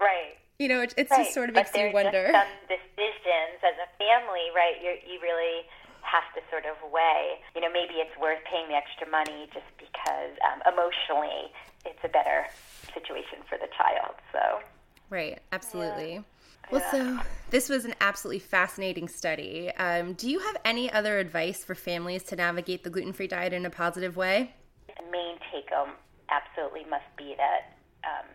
right 0.00 0.36
you 0.62 0.68
know, 0.68 0.80
it, 0.80 0.94
it's 0.96 1.10
right. 1.10 1.24
just 1.24 1.34
sort 1.34 1.48
of 1.48 1.56
makes 1.56 1.72
but 1.72 1.80
you 1.80 1.90
wonder. 1.92 2.30
Just 2.30 2.38
some 2.38 2.54
decisions 2.70 3.58
as 3.66 3.74
a 3.82 3.88
family, 3.98 4.54
right? 4.54 4.78
you 4.78 4.94
you 5.02 5.18
really 5.20 5.66
have 6.02 6.22
to 6.34 6.40
sort 6.50 6.64
of 6.66 6.78
weigh. 6.92 7.42
You 7.54 7.62
know, 7.62 7.72
maybe 7.72 7.98
it's 7.98 8.14
worth 8.18 8.38
paying 8.46 8.68
the 8.68 8.78
extra 8.78 9.10
money 9.10 9.50
just 9.52 9.66
because 9.78 10.38
um, 10.46 10.62
emotionally 10.70 11.50
it's 11.84 11.98
a 12.04 12.08
better 12.08 12.46
situation 12.94 13.42
for 13.48 13.58
the 13.58 13.66
child. 13.76 14.14
So. 14.30 14.62
Right. 15.10 15.40
Absolutely. 15.50 16.14
Yeah. 16.14 16.22
Well, 16.70 16.82
so 16.90 17.18
this 17.50 17.68
was 17.68 17.84
an 17.84 17.94
absolutely 18.00 18.38
fascinating 18.38 19.08
study. 19.08 19.70
Um, 19.76 20.14
do 20.14 20.30
you 20.30 20.38
have 20.38 20.56
any 20.64 20.90
other 20.90 21.18
advice 21.18 21.64
for 21.64 21.74
families 21.74 22.22
to 22.24 22.36
navigate 22.36 22.84
the 22.84 22.88
gluten 22.88 23.12
free 23.12 23.26
diet 23.26 23.52
in 23.52 23.66
a 23.66 23.70
positive 23.70 24.16
way? 24.16 24.54
The 24.86 25.02
main 25.10 25.36
take 25.52 25.68
home 25.70 25.90
absolutely 26.30 26.84
must 26.88 27.04
be 27.18 27.34
that 27.36 27.76
um, 28.04 28.26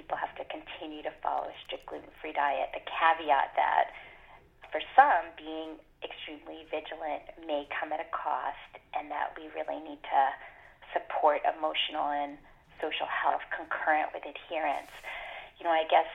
people 0.00 0.16
have 0.16 0.32
to 0.40 0.48
continue 0.48 1.04
to 1.04 1.12
follow 1.20 1.52
a 1.52 1.56
strict 1.68 1.84
gluten 1.84 2.08
free 2.24 2.32
diet. 2.32 2.72
The 2.72 2.80
caveat 2.88 3.52
that 3.60 3.92
for 4.72 4.80
some, 4.96 5.28
being 5.36 5.76
extremely 6.00 6.64
vigilant 6.72 7.28
may 7.44 7.68
come 7.68 7.92
at 7.92 8.00
a 8.00 8.08
cost, 8.08 8.80
and 8.96 9.12
that 9.12 9.36
we 9.36 9.52
really 9.52 9.76
need 9.84 10.00
to 10.00 10.22
support 10.96 11.44
emotional 11.44 12.08
and 12.08 12.40
social 12.80 13.04
health 13.04 13.44
concurrent 13.52 14.08
with 14.16 14.24
adherence. 14.24 14.88
You 15.60 15.68
know, 15.68 15.74
I 15.76 15.84
guess 15.84 16.08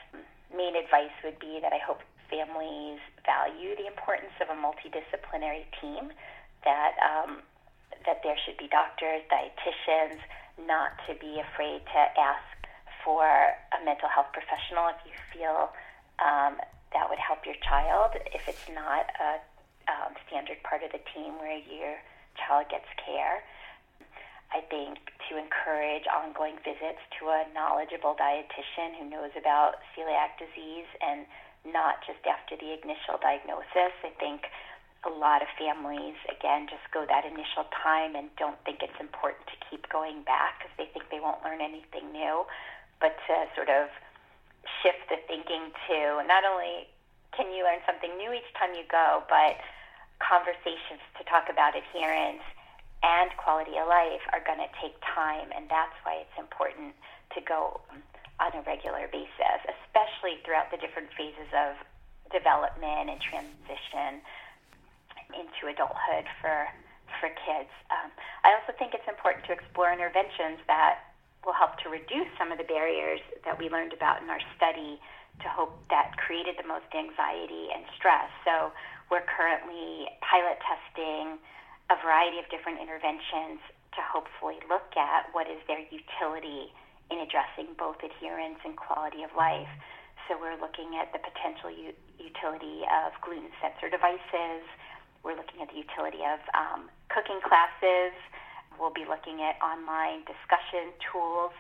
main 0.50 0.74
advice 0.74 1.14
would 1.22 1.38
be 1.38 1.62
that 1.62 1.70
I 1.70 1.78
hope 1.78 2.02
families 2.26 2.98
value 3.22 3.78
the 3.78 3.86
importance 3.86 4.34
of 4.42 4.50
a 4.50 4.58
multidisciplinary 4.58 5.70
team, 5.78 6.10
that 6.66 6.98
um, 7.06 7.46
that 8.10 8.26
there 8.26 8.34
should 8.42 8.58
be 8.58 8.66
doctors, 8.66 9.22
dietitians, 9.30 10.18
not 10.66 10.98
to 11.06 11.14
be 11.22 11.38
afraid 11.38 11.86
to 11.86 12.02
ask 12.18 12.65
for 13.06 13.24
a 13.24 13.80
mental 13.86 14.10
health 14.10 14.34
professional 14.34 14.90
if 14.90 15.00
you 15.06 15.14
feel 15.30 15.70
um, 16.18 16.58
that 16.92 17.06
would 17.06 17.22
help 17.22 17.46
your 17.46 17.56
child. 17.62 18.18
If 18.34 18.50
it's 18.50 18.66
not 18.74 19.14
a 19.22 19.38
um, 19.86 20.18
standard 20.26 20.58
part 20.66 20.82
of 20.82 20.90
the 20.90 21.04
team 21.14 21.38
where 21.38 21.62
your 21.62 22.02
child 22.34 22.66
gets 22.74 22.90
care, 22.98 23.46
I 24.50 24.66
think 24.66 25.14
to 25.30 25.38
encourage 25.38 26.10
ongoing 26.10 26.58
visits 26.66 27.04
to 27.22 27.30
a 27.30 27.46
knowledgeable 27.54 28.18
dietitian 28.18 28.98
who 28.98 29.06
knows 29.06 29.36
about 29.38 29.84
celiac 29.94 30.42
disease 30.42 30.90
and 31.04 31.30
not 31.68 32.02
just 32.08 32.24
after 32.26 32.58
the 32.58 32.74
initial 32.74 33.22
diagnosis. 33.22 33.94
I 34.02 34.14
think 34.18 34.50
a 35.06 35.12
lot 35.12 35.44
of 35.44 35.50
families, 35.60 36.18
again, 36.32 36.66
just 36.66 36.86
go 36.90 37.06
that 37.06 37.26
initial 37.26 37.70
time 37.84 38.16
and 38.16 38.34
don't 38.38 38.58
think 38.66 38.82
it's 38.82 38.98
important 38.98 39.46
to 39.52 39.58
keep 39.70 39.86
going 39.92 40.24
back 40.24 40.64
because 40.64 40.74
they 40.80 40.90
think 40.94 41.12
they 41.12 41.20
won't 41.20 41.44
learn 41.44 41.62
anything 41.62 42.10
new 42.16 42.48
but 43.00 43.16
to 43.28 43.34
sort 43.56 43.70
of 43.70 43.90
shift 44.82 45.06
the 45.10 45.20
thinking 45.28 45.72
to 45.88 46.24
not 46.26 46.44
only 46.46 46.90
can 47.36 47.52
you 47.52 47.68
learn 47.68 47.84
something 47.84 48.16
new 48.16 48.32
each 48.32 48.48
time 48.56 48.72
you 48.74 48.88
go, 48.88 49.24
but 49.28 49.60
conversations 50.24 51.04
to 51.20 51.24
talk 51.28 51.52
about 51.52 51.76
adherence 51.76 52.44
and 53.04 53.30
quality 53.38 53.76
of 53.78 53.86
life 53.92 54.24
are 54.32 54.42
going 54.48 54.58
to 54.58 54.72
take 54.80 54.96
time, 55.04 55.52
and 55.52 55.68
that's 55.68 55.94
why 56.08 56.24
it's 56.24 56.38
important 56.40 56.96
to 57.36 57.44
go 57.44 57.84
on 58.40 58.52
a 58.56 58.64
regular 58.64 59.08
basis, 59.12 59.60
especially 59.68 60.40
throughout 60.44 60.72
the 60.72 60.80
different 60.80 61.12
phases 61.14 61.48
of 61.54 61.76
development 62.32 63.12
and 63.12 63.20
transition 63.22 64.24
into 65.36 65.68
adulthood 65.70 66.26
for 66.42 66.68
for 67.22 67.30
kids. 67.48 67.72
Um, 67.94 68.12
I 68.44 68.58
also 68.60 68.76
think 68.76 68.92
it's 68.92 69.08
important 69.08 69.46
to 69.48 69.54
explore 69.54 69.94
interventions 69.94 70.60
that 70.68 71.15
will 71.46 71.56
help 71.56 71.78
to 71.86 71.90
reduce 71.90 72.28
some 72.38 72.52
of 72.52 72.58
the 72.58 72.66
barriers 72.66 73.22
that 73.46 73.58
we 73.58 73.70
learned 73.70 73.94
about 73.94 74.22
in 74.22 74.30
our 74.30 74.42
study 74.58 75.00
to 75.42 75.48
hope 75.48 75.78
that 75.94 76.18
created 76.18 76.58
the 76.58 76.68
most 76.68 76.90
anxiety 76.96 77.70
and 77.70 77.86
stress. 77.96 78.28
So 78.44 78.74
we're 79.12 79.26
currently 79.30 80.10
pilot 80.26 80.58
testing 80.66 81.38
a 81.94 81.96
variety 82.02 82.42
of 82.42 82.50
different 82.50 82.82
interventions 82.82 83.62
to 83.94 84.02
hopefully 84.02 84.58
look 84.66 84.90
at 84.98 85.30
what 85.32 85.46
is 85.46 85.62
their 85.70 85.80
utility 85.94 86.74
in 87.14 87.22
addressing 87.22 87.78
both 87.78 88.02
adherence 88.02 88.58
and 88.66 88.74
quality 88.74 89.22
of 89.22 89.30
life. 89.38 89.70
So 90.26 90.34
we're 90.42 90.58
looking 90.58 90.98
at 90.98 91.14
the 91.14 91.22
potential 91.22 91.70
u- 91.70 91.94
utility 92.18 92.82
of 92.90 93.14
gluten 93.22 93.54
sensor 93.62 93.94
devices. 93.94 94.66
We're 95.22 95.38
looking 95.38 95.62
at 95.62 95.70
the 95.70 95.78
utility 95.78 96.26
of 96.26 96.42
um, 96.58 96.90
cooking 97.14 97.38
classes 97.46 98.18
We'll 98.80 98.94
be 98.94 99.08
looking 99.08 99.42
at 99.42 99.56
online 99.64 100.28
discussion 100.28 100.92
tools 101.12 101.52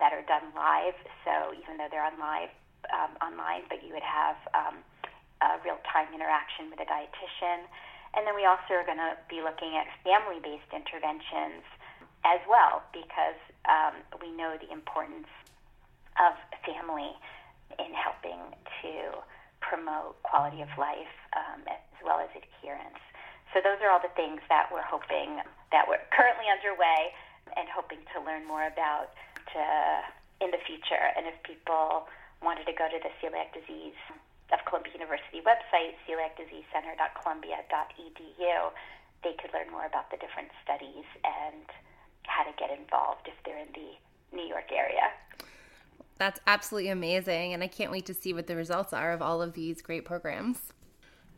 that 0.00 0.12
are 0.12 0.24
done 0.24 0.50
live. 0.56 0.96
So 1.24 1.52
even 1.52 1.76
though 1.76 1.88
they're 1.90 2.04
on 2.04 2.18
live, 2.18 2.50
um, 2.90 3.14
online, 3.22 3.62
but 3.68 3.84
you 3.84 3.94
would 3.94 4.06
have 4.06 4.36
um, 4.56 4.76
a 5.42 5.60
real-time 5.62 6.10
interaction 6.14 6.70
with 6.70 6.80
a 6.80 6.88
dietitian. 6.88 7.68
And 8.14 8.26
then 8.26 8.34
we 8.34 8.44
also 8.44 8.76
are 8.76 8.84
going 8.84 9.00
to 9.00 9.16
be 9.28 9.40
looking 9.40 9.78
at 9.78 9.88
family-based 10.04 10.72
interventions 10.74 11.64
as 12.24 12.40
well, 12.46 12.82
because 12.92 13.38
um, 13.66 14.02
we 14.20 14.30
know 14.30 14.54
the 14.60 14.70
importance 14.70 15.30
of 16.20 16.36
family 16.62 17.14
in 17.78 17.90
helping 17.96 18.38
to 18.84 19.16
promote 19.60 20.20
quality 20.22 20.60
of 20.60 20.68
life 20.76 21.14
um, 21.32 21.62
as 21.66 21.98
well 22.04 22.20
as 22.20 22.28
adherence. 22.36 23.00
So 23.52 23.60
those 23.60 23.76
are 23.84 23.92
all 23.92 24.00
the 24.00 24.08
things 24.16 24.40
that 24.48 24.72
we're 24.72 24.80
hoping 24.84 25.42
that 25.72 25.88
we're 25.88 26.00
currently 26.12 26.46
underway 26.48 27.12
and 27.56 27.68
hoping 27.68 27.98
to 28.16 28.22
learn 28.24 28.46
more 28.48 28.64
about 28.64 29.12
to, 29.52 29.60
in 30.40 30.50
the 30.52 30.58
future. 30.64 31.12
And 31.16 31.26
if 31.28 31.34
people 31.44 32.08
wanted 32.40 32.64
to 32.66 32.72
go 32.72 32.88
to 32.88 32.98
the 33.00 33.10
celiac 33.20 33.52
disease 33.52 33.92
of 34.52 34.64
Columbia 34.64 34.92
University 34.96 35.42
website, 35.44 35.96
celiacdiseasecenter.columbia.edu, 36.08 38.72
they 39.24 39.32
could 39.40 39.52
learn 39.54 39.70
more 39.70 39.86
about 39.86 40.10
the 40.10 40.16
different 40.16 40.48
studies 40.64 41.04
and 41.24 41.64
how 42.24 42.42
to 42.44 42.52
get 42.58 42.70
involved 42.70 43.28
if 43.28 43.34
they're 43.44 43.58
in 43.58 43.68
the 43.74 43.96
New 44.36 44.48
York 44.48 44.72
area. 44.72 45.12
That's 46.18 46.40
absolutely 46.46 46.90
amazing. 46.90 47.52
And 47.52 47.62
I 47.62 47.66
can't 47.66 47.90
wait 47.90 48.06
to 48.06 48.14
see 48.14 48.32
what 48.32 48.46
the 48.46 48.56
results 48.56 48.92
are 48.92 49.12
of 49.12 49.20
all 49.22 49.42
of 49.42 49.54
these 49.54 49.82
great 49.82 50.04
programs. 50.04 50.72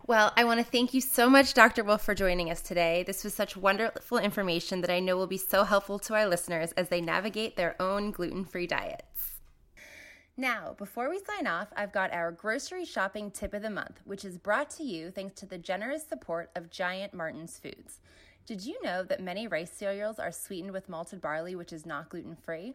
Well, 0.06 0.34
I 0.36 0.44
want 0.44 0.60
to 0.60 0.70
thank 0.70 0.92
you 0.92 1.00
so 1.00 1.30
much, 1.30 1.54
Dr. 1.54 1.82
Wolf, 1.82 2.02
for 2.02 2.14
joining 2.14 2.50
us 2.50 2.60
today. 2.60 3.04
This 3.06 3.24
was 3.24 3.32
such 3.32 3.56
wonderful 3.56 4.18
information 4.18 4.82
that 4.82 4.90
I 4.90 5.00
know 5.00 5.16
will 5.16 5.26
be 5.26 5.38
so 5.38 5.64
helpful 5.64 5.98
to 6.00 6.12
our 6.12 6.26
listeners 6.26 6.72
as 6.72 6.90
they 6.90 7.00
navigate 7.00 7.56
their 7.56 7.74
own 7.80 8.10
gluten 8.10 8.44
free 8.44 8.66
diets. 8.66 9.40
Now, 10.36 10.74
before 10.76 11.08
we 11.08 11.20
sign 11.24 11.46
off, 11.46 11.68
I've 11.74 11.92
got 11.92 12.12
our 12.12 12.32
grocery 12.32 12.84
shopping 12.84 13.30
tip 13.30 13.54
of 13.54 13.62
the 13.62 13.70
month, 13.70 14.02
which 14.04 14.26
is 14.26 14.36
brought 14.36 14.68
to 14.72 14.84
you 14.84 15.10
thanks 15.10 15.40
to 15.40 15.46
the 15.46 15.56
generous 15.56 16.06
support 16.06 16.50
of 16.54 16.70
Giant 16.70 17.14
Martin's 17.14 17.56
Foods. 17.56 18.00
Did 18.44 18.66
you 18.66 18.76
know 18.82 19.04
that 19.04 19.22
many 19.22 19.46
rice 19.46 19.72
cereals 19.72 20.18
are 20.18 20.32
sweetened 20.32 20.72
with 20.72 20.90
malted 20.90 21.22
barley, 21.22 21.54
which 21.54 21.72
is 21.72 21.86
not 21.86 22.10
gluten 22.10 22.36
free? 22.36 22.74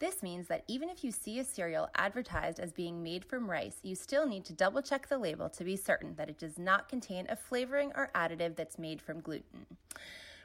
This 0.00 0.22
means 0.22 0.48
that 0.48 0.64
even 0.66 0.88
if 0.88 1.04
you 1.04 1.12
see 1.12 1.38
a 1.38 1.44
cereal 1.44 1.90
advertised 1.94 2.58
as 2.58 2.72
being 2.72 3.02
made 3.02 3.22
from 3.22 3.50
rice, 3.50 3.76
you 3.82 3.94
still 3.94 4.26
need 4.26 4.46
to 4.46 4.54
double 4.54 4.80
check 4.80 5.06
the 5.06 5.18
label 5.18 5.50
to 5.50 5.62
be 5.62 5.76
certain 5.76 6.14
that 6.16 6.30
it 6.30 6.38
does 6.38 6.58
not 6.58 6.88
contain 6.88 7.26
a 7.28 7.36
flavoring 7.36 7.92
or 7.94 8.10
additive 8.14 8.56
that's 8.56 8.78
made 8.78 9.02
from 9.02 9.20
gluten. 9.20 9.66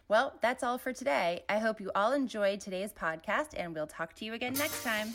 Well, 0.09 0.33
that's 0.41 0.61
all 0.61 0.77
for 0.77 0.91
today. 0.91 1.45
I 1.47 1.59
hope 1.59 1.79
you 1.79 1.89
all 1.95 2.11
enjoyed 2.11 2.59
today's 2.59 2.91
podcast, 2.91 3.53
and 3.55 3.73
we'll 3.73 3.87
talk 3.87 4.13
to 4.15 4.25
you 4.25 4.33
again 4.33 4.53
next 4.55 4.83
time. 4.83 5.13